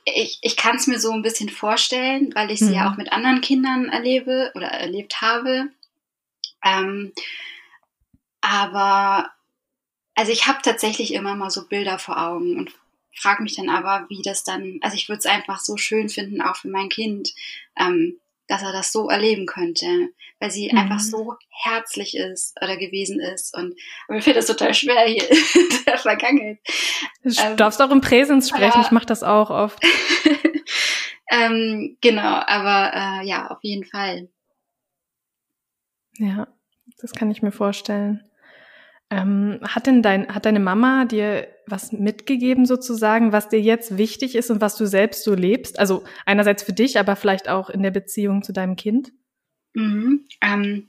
ich, 0.05 0.38
ich 0.43 0.57
kann 0.57 0.77
es 0.77 0.87
mir 0.87 0.99
so 0.99 1.12
ein 1.12 1.23
bisschen 1.23 1.49
vorstellen, 1.49 2.35
weil 2.35 2.51
ich 2.51 2.59
sie 2.59 2.67
Mhm. 2.67 2.75
ja 2.75 2.91
auch 2.91 2.97
mit 2.97 3.12
anderen 3.12 3.41
Kindern 3.41 3.88
erlebe 3.88 4.51
oder 4.55 4.69
erlebt 4.69 5.21
habe. 5.21 5.69
Ähm, 6.65 7.12
aber 8.41 9.31
also 10.15 10.33
ich 10.33 10.47
habe 10.47 10.59
tatsächlich 10.62 11.15
immer 11.15 11.35
mal 11.35 11.51
so 11.51 11.67
Bilder 11.67 11.99
vor 11.99 12.21
Augen 12.21 12.59
und 12.59 12.73
frage 13.15 13.43
mich 13.43 13.57
dann 13.57 13.69
aber, 13.69 14.07
wie 14.09 14.23
das 14.23 14.45
dann, 14.45 14.79
also 14.83 14.97
ich 14.97 15.09
würde 15.09 15.21
es 15.21 15.27
einfach 15.27 15.61
so 15.61 15.77
schön 15.77 16.09
finden, 16.09 16.43
auch 16.43 16.57
für 16.57 16.69
mein 16.69 16.88
Kind, 16.88 17.33
ähm, 17.79 18.19
dass 18.53 18.62
er 18.62 18.73
das 18.73 18.93
so 18.93 19.09
erleben 19.09 19.47
könnte, 19.47 19.87
weil 20.38 20.51
sie 20.51 20.71
Mhm. 20.71 20.79
einfach 20.79 21.01
so 21.01 21.35
herzlich 21.49 22.15
ist 22.17 22.55
oder 22.62 22.77
gewesen 22.77 23.19
ist. 23.19 23.57
Und 23.57 23.75
aber 24.07 24.17
mir 24.17 24.21
fällt 24.23 24.37
das 24.37 24.47
total 24.47 24.75
schwer 24.75 25.07
hier 25.07 25.23
in 25.31 25.85
der 25.87 25.97
Vergangenheit. 25.97 26.59
Du 27.23 27.31
Ähm, 27.41 27.57
darfst 27.57 27.81
auch 27.81 27.91
im 27.91 28.03
Präsens 28.03 28.51
sprechen, 28.51 28.81
ja. 28.81 28.83
ich 28.83 28.91
mache 28.91 29.07
das 29.07 29.23
auch 29.23 29.49
oft. 29.49 29.83
ähm, 31.31 31.97
genau, 32.03 32.43
aber 32.47 32.93
äh, 33.23 33.27
ja, 33.27 33.47
auf 33.51 33.59
jeden 33.62 33.85
Fall. 33.85 34.29
Ja, 36.19 36.47
das 37.01 37.12
kann 37.12 37.31
ich 37.31 37.41
mir 37.41 37.53
vorstellen. 37.53 38.23
Ähm, 39.12 39.59
hat 39.62 39.87
denn 39.87 40.01
dein, 40.01 40.35
hat 40.35 40.46
deine 40.46 40.59
Mama 40.59 41.05
dir 41.05 41.46
was 41.66 41.92
mitgegeben 41.92 42.64
sozusagen, 42.64 43.31
was 43.31 43.51
dir 43.51 43.61
jetzt 43.61 43.98
wichtig 43.98 44.35
ist 44.35 44.51
und 44.51 44.62
was 44.62 44.75
du 44.77 44.87
selbst 44.87 45.25
so 45.25 45.35
lebst? 45.35 45.79
Also 45.79 46.03
einerseits 46.25 46.62
für 46.62 46.72
dich, 46.72 46.98
aber 46.98 47.14
vielleicht 47.14 47.46
auch 47.46 47.68
in 47.68 47.83
der 47.83 47.90
Beziehung 47.90 48.42
zu 48.42 48.55
deinem 48.55 48.75
Kind? 48.75 49.12
Mhm. 49.75 50.25
Ähm, 50.40 50.88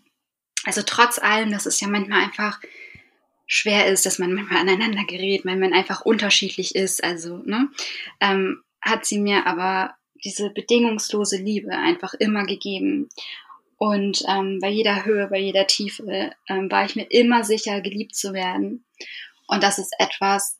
also 0.63 0.83
trotz 0.85 1.19
allem, 1.19 1.51
dass 1.51 1.65
es 1.65 1.81
ja 1.81 1.89
manchmal 1.89 2.23
einfach 2.23 2.61
schwer 3.45 3.87
ist, 3.87 4.05
dass 4.05 4.19
man 4.19 4.33
manchmal 4.33 4.61
aneinander 4.61 5.03
gerät, 5.03 5.43
weil 5.43 5.57
man 5.57 5.73
einfach 5.73 6.05
unterschiedlich 6.05 6.75
ist, 6.75 7.03
also, 7.03 7.39
ne, 7.39 7.67
ähm, 8.21 8.63
hat 8.79 9.05
sie 9.05 9.19
mir 9.19 9.45
aber 9.47 9.95
diese 10.23 10.49
bedingungslose 10.49 11.35
Liebe 11.35 11.71
einfach 11.71 12.13
immer 12.13 12.45
gegeben. 12.45 13.09
Und 13.83 14.23
ähm, 14.29 14.59
bei 14.61 14.69
jeder 14.69 15.03
Höhe, 15.03 15.27
bei 15.27 15.39
jeder 15.39 15.67
Tiefe 15.67 16.31
ähm, 16.47 16.71
war 16.71 16.85
ich 16.85 16.95
mir 16.95 17.03
immer 17.11 17.43
sicher, 17.43 17.81
geliebt 17.81 18.15
zu 18.15 18.31
werden. 18.31 18.85
Und 19.45 19.61
das 19.61 19.77
ist 19.77 19.93
etwas, 19.99 20.57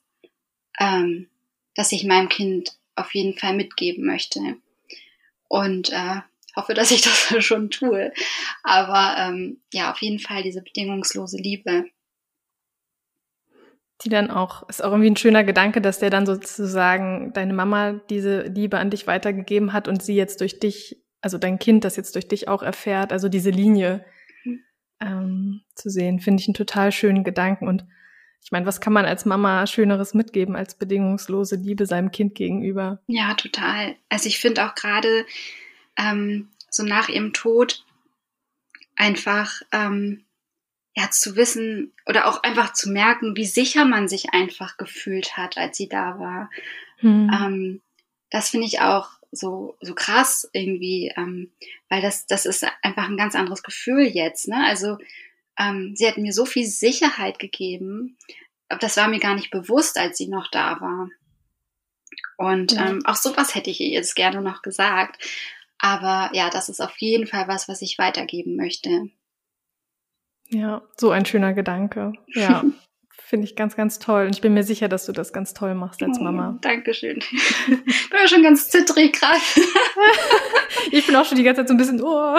ähm, 0.78 1.30
das 1.74 1.90
ich 1.92 2.04
meinem 2.04 2.28
Kind 2.28 2.76
auf 2.96 3.14
jeden 3.14 3.38
Fall 3.38 3.56
mitgeben 3.56 4.04
möchte. 4.04 4.40
Und 5.48 5.90
äh, 5.90 6.20
hoffe, 6.54 6.74
dass 6.74 6.90
ich 6.90 7.00
das 7.30 7.42
schon 7.42 7.70
tue. 7.70 8.12
Aber 8.62 9.16
ähm, 9.18 9.62
ja, 9.72 9.90
auf 9.90 10.02
jeden 10.02 10.18
Fall 10.18 10.42
diese 10.42 10.60
bedingungslose 10.60 11.38
Liebe. 11.38 11.86
Die 14.02 14.10
dann 14.10 14.30
auch, 14.30 14.68
ist 14.68 14.84
auch 14.84 14.90
irgendwie 14.90 15.12
ein 15.12 15.16
schöner 15.16 15.44
Gedanke, 15.44 15.80
dass 15.80 15.98
der 15.98 16.10
dann 16.10 16.26
sozusagen 16.26 17.32
deine 17.32 17.54
Mama 17.54 18.02
diese 18.10 18.42
Liebe 18.42 18.76
an 18.76 18.90
dich 18.90 19.06
weitergegeben 19.06 19.72
hat 19.72 19.88
und 19.88 20.02
sie 20.02 20.14
jetzt 20.14 20.42
durch 20.42 20.58
dich, 20.58 21.02
also 21.24 21.38
dein 21.38 21.58
Kind 21.58 21.84
das 21.84 21.96
jetzt 21.96 22.14
durch 22.16 22.28
dich 22.28 22.48
auch 22.48 22.62
erfährt, 22.62 23.10
also 23.10 23.30
diese 23.30 23.48
Linie 23.48 24.04
mhm. 24.44 24.60
ähm, 25.00 25.62
zu 25.74 25.88
sehen, 25.88 26.20
finde 26.20 26.42
ich 26.42 26.48
einen 26.48 26.54
total 26.54 26.92
schönen 26.92 27.24
Gedanken. 27.24 27.66
Und 27.66 27.86
ich 28.42 28.52
meine, 28.52 28.66
was 28.66 28.78
kann 28.78 28.92
man 28.92 29.06
als 29.06 29.24
Mama 29.24 29.66
Schöneres 29.66 30.12
mitgeben 30.12 30.54
als 30.54 30.74
bedingungslose 30.74 31.56
Liebe 31.56 31.86
seinem 31.86 32.10
Kind 32.10 32.34
gegenüber? 32.34 33.00
Ja, 33.06 33.32
total. 33.32 33.96
Also 34.10 34.28
ich 34.28 34.38
finde 34.38 34.66
auch 34.66 34.74
gerade 34.74 35.24
ähm, 35.96 36.50
so 36.68 36.82
nach 36.82 37.08
ihrem 37.08 37.32
Tod 37.32 37.86
einfach 38.94 39.62
ähm, 39.72 40.26
ja 40.94 41.10
zu 41.10 41.36
wissen 41.36 41.94
oder 42.04 42.28
auch 42.28 42.42
einfach 42.42 42.74
zu 42.74 42.90
merken, 42.90 43.34
wie 43.34 43.46
sicher 43.46 43.86
man 43.86 44.08
sich 44.08 44.34
einfach 44.34 44.76
gefühlt 44.76 45.38
hat, 45.38 45.56
als 45.56 45.78
sie 45.78 45.88
da 45.88 46.18
war. 46.18 46.50
Hm. 46.98 47.30
Ähm, 47.32 47.80
das 48.28 48.50
finde 48.50 48.66
ich 48.66 48.82
auch 48.82 49.08
so 49.34 49.76
so 49.80 49.94
krass 49.94 50.48
irgendwie, 50.52 51.12
ähm, 51.16 51.52
weil 51.88 52.02
das 52.02 52.26
das 52.26 52.46
ist 52.46 52.66
einfach 52.82 53.08
ein 53.08 53.16
ganz 53.16 53.34
anderes 53.34 53.62
Gefühl 53.62 54.04
jetzt. 54.04 54.48
Ne? 54.48 54.64
Also 54.66 54.98
ähm, 55.58 55.94
sie 55.96 56.06
hat 56.06 56.18
mir 56.18 56.32
so 56.32 56.44
viel 56.46 56.66
Sicherheit 56.66 57.38
gegeben, 57.38 58.16
aber 58.68 58.80
das 58.80 58.96
war 58.96 59.08
mir 59.08 59.20
gar 59.20 59.34
nicht 59.34 59.50
bewusst, 59.50 59.98
als 59.98 60.18
sie 60.18 60.28
noch 60.28 60.50
da 60.50 60.80
war. 60.80 61.08
Und 62.36 62.72
ja. 62.72 62.88
ähm, 62.88 63.02
auch 63.04 63.16
sowas 63.16 63.54
hätte 63.54 63.70
ich 63.70 63.80
ihr 63.80 63.90
jetzt 63.90 64.14
gerne 64.14 64.40
noch 64.40 64.62
gesagt. 64.62 65.22
Aber 65.78 66.30
ja, 66.32 66.50
das 66.50 66.68
ist 66.68 66.80
auf 66.80 66.96
jeden 66.98 67.26
Fall 67.26 67.48
was, 67.48 67.68
was 67.68 67.82
ich 67.82 67.98
weitergeben 67.98 68.56
möchte. 68.56 69.10
Ja, 70.48 70.82
so 70.96 71.10
ein 71.10 71.26
schöner 71.26 71.52
Gedanke. 71.52 72.12
Ja, 72.28 72.64
finde 73.24 73.46
ich 73.46 73.56
ganz, 73.56 73.74
ganz 73.74 73.98
toll. 73.98 74.26
Und 74.26 74.34
ich 74.34 74.42
bin 74.42 74.52
mir 74.52 74.64
sicher, 74.64 74.88
dass 74.88 75.06
du 75.06 75.12
das 75.12 75.32
ganz 75.32 75.54
toll 75.54 75.74
machst 75.74 76.02
als 76.02 76.20
Mama. 76.20 76.54
Oh, 76.54 76.58
Dankeschön. 76.60 77.18
ich 77.86 78.10
bin 78.10 78.18
ja 78.20 78.28
schon 78.28 78.42
ganz 78.42 78.68
zittrig 78.68 79.18
gerade. 79.18 79.40
ich 80.90 81.06
bin 81.06 81.16
auch 81.16 81.24
schon 81.24 81.38
die 81.38 81.42
ganze 81.42 81.62
Zeit 81.62 81.68
so 81.68 81.74
ein 81.74 81.78
bisschen, 81.78 82.02
oh. 82.02 82.38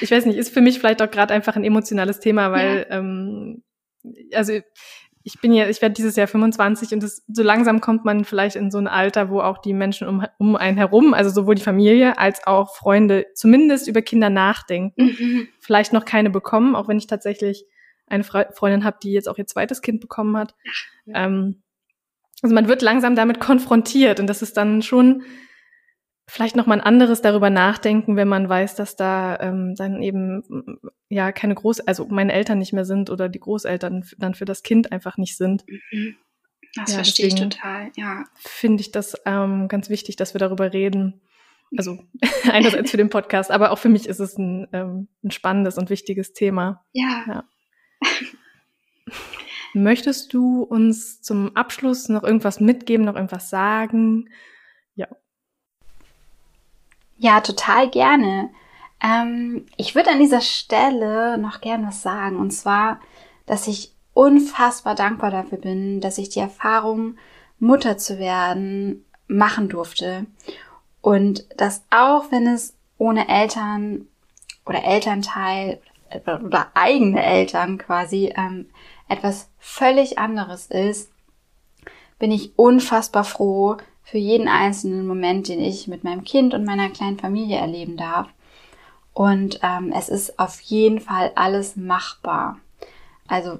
ich 0.00 0.10
weiß 0.10 0.26
nicht, 0.26 0.38
ist 0.38 0.54
für 0.54 0.60
mich 0.60 0.78
vielleicht 0.78 1.02
auch 1.02 1.10
gerade 1.10 1.34
einfach 1.34 1.56
ein 1.56 1.64
emotionales 1.64 2.20
Thema, 2.20 2.52
weil, 2.52 2.86
ja. 2.88 2.98
ähm, 2.98 3.64
also 4.32 4.52
ich 5.24 5.40
bin 5.40 5.52
ja, 5.52 5.68
ich 5.68 5.82
werde 5.82 5.94
dieses 5.94 6.14
Jahr 6.14 6.28
25 6.28 6.92
und 6.94 7.02
das, 7.02 7.24
so 7.26 7.42
langsam 7.42 7.80
kommt 7.80 8.04
man 8.04 8.24
vielleicht 8.24 8.54
in 8.54 8.70
so 8.70 8.78
ein 8.78 8.86
Alter, 8.86 9.28
wo 9.28 9.40
auch 9.40 9.58
die 9.58 9.72
Menschen 9.72 10.06
um, 10.06 10.24
um 10.38 10.54
einen 10.54 10.76
herum, 10.76 11.14
also 11.14 11.30
sowohl 11.30 11.56
die 11.56 11.62
Familie 11.62 12.16
als 12.18 12.46
auch 12.46 12.76
Freunde, 12.76 13.26
zumindest 13.34 13.88
über 13.88 14.02
Kinder 14.02 14.30
nachdenken. 14.30 15.04
Mhm. 15.04 15.48
Vielleicht 15.60 15.92
noch 15.92 16.04
keine 16.04 16.30
bekommen, 16.30 16.76
auch 16.76 16.86
wenn 16.86 16.98
ich 16.98 17.08
tatsächlich 17.08 17.66
eine 18.06 18.24
Freundin 18.24 18.84
habe, 18.84 18.98
die 19.02 19.12
jetzt 19.12 19.28
auch 19.28 19.38
ihr 19.38 19.46
zweites 19.46 19.82
Kind 19.82 20.00
bekommen 20.00 20.36
hat. 20.36 20.54
Ja. 21.06 21.26
Ähm, 21.26 21.62
also 22.42 22.54
man 22.54 22.68
wird 22.68 22.82
langsam 22.82 23.14
damit 23.14 23.40
konfrontiert 23.40 24.20
und 24.20 24.26
das 24.26 24.42
ist 24.42 24.56
dann 24.56 24.82
schon 24.82 25.22
vielleicht 26.26 26.56
noch 26.56 26.66
mal 26.66 26.74
ein 26.74 26.80
anderes 26.80 27.22
darüber 27.22 27.50
nachdenken, 27.50 28.16
wenn 28.16 28.28
man 28.28 28.48
weiß, 28.48 28.74
dass 28.74 28.96
da 28.96 29.38
ähm, 29.40 29.74
dann 29.76 30.02
eben 30.02 30.80
ja 31.08 31.30
keine 31.32 31.54
Groß, 31.54 31.80
also 31.80 32.06
meine 32.06 32.32
Eltern 32.32 32.58
nicht 32.58 32.72
mehr 32.72 32.84
sind 32.84 33.10
oder 33.10 33.28
die 33.28 33.40
Großeltern 33.40 34.04
dann 34.18 34.34
für 34.34 34.44
das 34.44 34.62
Kind 34.62 34.92
einfach 34.92 35.18
nicht 35.18 35.36
sind. 35.36 35.64
Mhm. 35.68 36.16
Das 36.74 36.90
ja, 36.90 36.96
verstehe 36.96 37.26
ich 37.26 37.34
total, 37.34 37.90
ja. 37.96 38.24
Finde 38.36 38.80
ich 38.80 38.92
das 38.92 39.14
ähm, 39.26 39.68
ganz 39.68 39.90
wichtig, 39.90 40.16
dass 40.16 40.34
wir 40.34 40.38
darüber 40.38 40.72
reden. 40.72 41.20
Also 41.76 41.98
einerseits 42.50 42.90
für 42.90 42.96
den 42.96 43.10
Podcast, 43.10 43.50
aber 43.50 43.70
auch 43.70 43.78
für 43.78 43.88
mich 43.90 44.08
ist 44.08 44.20
es 44.20 44.38
ein, 44.38 44.68
ähm, 44.72 45.08
ein 45.22 45.30
spannendes 45.30 45.76
und 45.76 45.90
wichtiges 45.90 46.32
Thema. 46.32 46.84
Ja. 46.92 47.24
ja. 47.28 47.44
Möchtest 49.74 50.34
du 50.34 50.62
uns 50.62 51.22
zum 51.22 51.56
Abschluss 51.56 52.08
noch 52.08 52.22
irgendwas 52.22 52.60
mitgeben, 52.60 53.06
noch 53.06 53.14
irgendwas 53.14 53.48
sagen? 53.48 54.28
Ja. 54.94 55.08
Ja, 57.16 57.40
total 57.40 57.88
gerne. 57.88 58.50
Ähm, 59.02 59.66
ich 59.76 59.94
würde 59.94 60.10
an 60.10 60.18
dieser 60.18 60.40
Stelle 60.40 61.38
noch 61.38 61.60
gerne 61.60 61.88
was 61.88 62.02
sagen. 62.02 62.36
Und 62.36 62.50
zwar, 62.50 63.00
dass 63.46 63.66
ich 63.66 63.94
unfassbar 64.14 64.94
dankbar 64.94 65.30
dafür 65.30 65.58
bin, 65.58 66.00
dass 66.00 66.18
ich 66.18 66.28
die 66.28 66.40
Erfahrung, 66.40 67.16
Mutter 67.58 67.96
zu 67.96 68.18
werden, 68.18 69.04
machen 69.26 69.68
durfte. 69.68 70.26
Und 71.00 71.46
dass 71.56 71.84
auch 71.90 72.30
wenn 72.30 72.46
es 72.46 72.76
ohne 72.98 73.28
Eltern 73.28 74.06
oder 74.66 74.84
Elternteil 74.84 75.80
oder 76.26 76.68
eigene 76.74 77.24
Eltern 77.24 77.78
quasi 77.78 78.32
ähm, 78.36 78.66
etwas 79.08 79.50
völlig 79.58 80.18
anderes 80.18 80.66
ist, 80.66 81.12
bin 82.18 82.30
ich 82.30 82.58
unfassbar 82.58 83.24
froh, 83.24 83.76
für 84.04 84.18
jeden 84.18 84.48
einzelnen 84.48 85.06
Moment, 85.06 85.48
den 85.48 85.60
ich 85.60 85.88
mit 85.88 86.04
meinem 86.04 86.24
Kind 86.24 86.54
und 86.54 86.64
meiner 86.64 86.90
kleinen 86.90 87.18
Familie 87.18 87.56
erleben 87.56 87.96
darf. 87.96 88.28
Und 89.14 89.60
ähm, 89.62 89.92
es 89.96 90.08
ist 90.08 90.38
auf 90.38 90.60
jeden 90.60 91.00
Fall 91.00 91.32
alles 91.34 91.76
machbar. 91.76 92.58
Also 93.28 93.58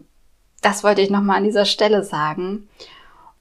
das 0.60 0.84
wollte 0.84 1.00
ich 1.00 1.10
nochmal 1.10 1.38
an 1.38 1.44
dieser 1.44 1.64
Stelle 1.64 2.04
sagen. 2.04 2.68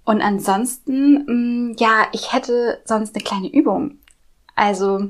Und 0.04 0.22
ansonsten, 0.22 1.26
mh, 1.26 1.34
mm, 1.34 1.76
ja, 1.80 2.08
ich 2.12 2.34
hätte 2.34 2.82
sonst 2.86 3.16
eine 3.16 3.24
kleine 3.24 3.52
Übung. 3.52 4.00
Also 4.56 5.10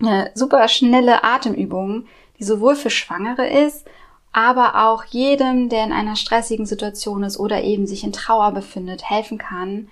eine 0.00 0.30
super 0.34 0.66
schnelle 0.68 1.24
Atemübung, 1.24 2.06
die 2.40 2.44
sowohl 2.44 2.74
für 2.74 2.90
Schwangere 2.90 3.46
ist, 3.46 3.86
aber 4.32 4.86
auch 4.86 5.04
jedem, 5.04 5.68
der 5.68 5.84
in 5.84 5.92
einer 5.92 6.16
stressigen 6.16 6.66
Situation 6.66 7.22
ist 7.22 7.38
oder 7.38 7.62
eben 7.62 7.86
sich 7.86 8.02
in 8.02 8.12
Trauer 8.12 8.52
befindet, 8.52 9.08
helfen 9.08 9.38
kann, 9.38 9.88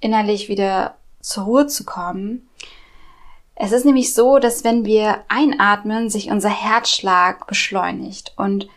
innerlich 0.00 0.48
wieder 0.48 0.96
zur 1.20 1.44
Ruhe 1.44 1.66
zu 1.66 1.84
kommen. 1.84 2.48
Es 3.54 3.72
ist 3.72 3.84
nämlich 3.84 4.14
so, 4.14 4.38
dass 4.38 4.64
wenn 4.64 4.84
wir 4.84 5.24
einatmen, 5.28 6.10
sich 6.10 6.30
unser 6.30 6.48
Herzschlag 6.48 7.46
beschleunigt 7.46 8.34
und 8.36 8.68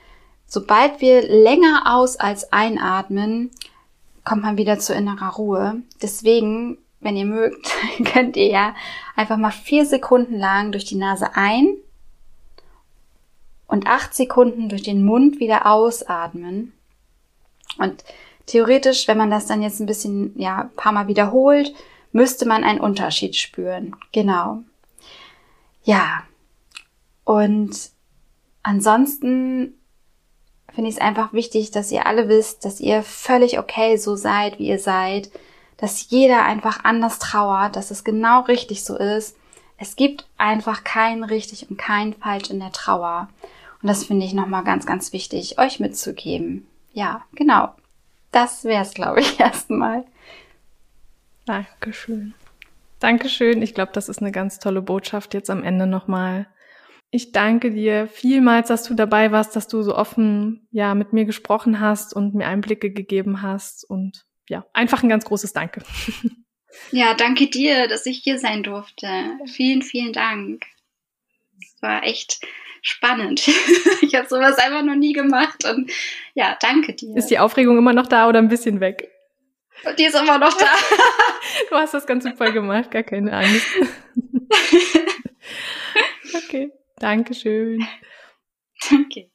sobald 0.46 1.02
wir 1.02 1.24
länger 1.24 1.96
aus 1.96 2.18
als 2.18 2.54
einatmen, 2.54 3.50
kommt 4.24 4.44
man 4.44 4.58
wieder 4.58 4.78
zu 4.78 4.94
innerer 4.94 5.34
Ruhe. 5.36 5.82
Deswegen, 6.02 6.78
wenn 7.00 7.18
ihr 7.18 7.26
mögt, 7.26 7.74
könnt 8.14 8.36
ihr 8.36 8.50
ja 8.50 8.76
einfach 9.16 9.38
mal 9.38 9.52
vier 9.52 9.86
Sekunden 9.86 10.38
lang 10.38 10.72
durch 10.72 10.86
die 10.86 10.96
Nase 10.96 11.36
ein 11.36 11.78
und 13.68 13.88
acht 13.88 14.14
Sekunden 14.14 14.70
durch 14.70 14.84
den 14.84 15.04
Mund 15.04 15.40
wieder 15.40 15.66
ausatmen. 15.66 16.74
Und 17.78 18.04
Theoretisch, 18.48 19.10
wenn 19.10 19.18
man 19.18 19.30
das 19.30 19.46
dann 19.46 19.62
jetzt 19.62 19.82
ein 19.82 19.86
bisschen, 19.86 20.34
ja, 20.40 20.62
ein 20.62 20.76
paar 20.76 20.94
Mal 20.94 21.08
wiederholt, 21.08 21.76
müsste 22.14 22.48
man 22.48 22.64
einen 22.64 22.80
Unterschied 22.80 23.36
spüren. 23.36 23.96
Genau. 24.14 24.64
Ja. 25.84 26.24
Und 27.26 27.92
ansonsten 28.64 29.78
finde 30.74 30.90
ich 30.90 30.96
es 30.96 31.02
einfach 31.02 31.34
wichtig, 31.34 31.72
dass 31.72 31.92
ihr 31.92 32.06
alle 32.06 32.30
wisst, 32.30 32.64
dass 32.64 32.80
ihr 32.80 33.04
völlig 33.04 33.60
okay 33.60 33.98
so 33.98 34.16
seid, 34.16 34.60
wie 34.60 34.70
ihr 34.70 34.80
seid, 34.80 35.30
dass 35.76 36.10
jeder 36.10 36.46
einfach 36.46 36.86
anders 36.86 37.20
trauert, 37.20 37.76
dass 37.76 37.92
es 37.92 38.06
genau 38.06 38.42
richtig 38.42 38.86
so 38.86 38.98
ist. 38.98 39.36
Es 39.78 39.98
gibt 39.98 40.26
einfach 40.38 40.86
kein 40.86 41.26
richtig 41.26 41.70
und 41.70 41.78
kein 41.78 42.14
falsch 42.14 42.50
in 42.50 42.60
der 42.60 42.72
Trauer. 42.72 43.28
Und 43.82 43.88
das 43.88 44.06
finde 44.06 44.26
ich 44.26 44.34
nochmal 44.34 44.64
ganz, 44.64 44.86
ganz 44.86 45.14
wichtig, 45.14 45.60
euch 45.60 45.80
mitzugeben. 45.80 46.68
Ja, 46.94 47.26
genau 47.34 47.74
das 48.32 48.64
wäre 48.64 48.84
es, 48.84 48.94
glaube 48.94 49.22
ich, 49.22 49.40
erstmal. 49.40 50.06
Dankeschön. 51.46 52.34
Dankeschön. 53.00 53.62
Ich 53.62 53.74
glaube, 53.74 53.92
das 53.94 54.10
ist 54.10 54.22
eine 54.22 54.32
ganz 54.32 54.60
tolle 54.60 54.82
Botschaft 54.82 55.34
jetzt 55.34 55.50
am 55.50 55.64
Ende 55.64 55.88
nochmal. 55.88 56.48
Ich 57.10 57.32
danke 57.32 57.72
dir 57.72 58.08
vielmals, 58.08 58.68
dass 58.68 58.84
du 58.84 58.94
dabei 58.94 59.32
warst, 59.32 59.56
dass 59.56 59.68
du 59.68 59.82
so 59.82 59.96
offen, 59.96 60.68
ja, 60.72 60.94
mit 60.94 61.14
mir 61.14 61.26
gesprochen 61.26 61.80
hast 61.80 62.14
und 62.14 62.36
mir 62.36 62.48
Einblicke 62.48 62.92
gegeben 62.92 63.42
hast 63.42 63.90
und 63.90 64.26
ja, 64.50 64.66
einfach 64.74 65.04
ein 65.04 65.10
ganz 65.10 65.26
großes 65.26 65.54
Danke. 65.54 65.84
Ja, 66.92 67.16
danke 67.16 67.48
dir, 67.50 67.88
dass 67.88 68.06
ich 68.06 68.20
hier 68.20 68.38
sein 68.38 68.62
durfte. 68.62 69.08
Vielen, 69.48 69.82
vielen 69.82 70.14
Dank. 70.14 70.64
Es 71.62 71.82
war 71.82 72.04
echt 72.04 72.40
spannend. 72.82 73.48
ich 74.02 74.16
habe 74.16 74.28
sowas 74.28 74.58
einfach 74.58 74.84
noch 74.84 74.96
nie 74.96 75.14
gemacht 75.14 75.66
und 75.66 75.92
ja, 76.34 76.58
danke 76.60 76.94
dir. 76.94 77.16
Ist 77.16 77.28
die 77.28 77.40
Aufregung 77.40 77.78
immer 77.78 77.94
noch 77.94 78.08
da 78.08 78.28
oder 78.28 78.40
ein 78.40 78.50
bisschen 78.50 78.80
weg? 78.80 79.12
Die 79.98 80.06
ist 80.06 80.16
immer 80.16 80.40
noch 80.40 80.58
da. 80.58 80.66
du 81.70 81.76
hast 81.76 81.94
das 81.94 82.08
ganz 82.08 82.24
super 82.24 82.52
gemacht, 82.52 82.90
gar 82.92 83.04
keine 83.04 83.32
Angst. 83.32 83.68
okay, 86.34 86.72
danke 87.00 87.34
schön. 87.36 87.86
Danke. 88.90 89.30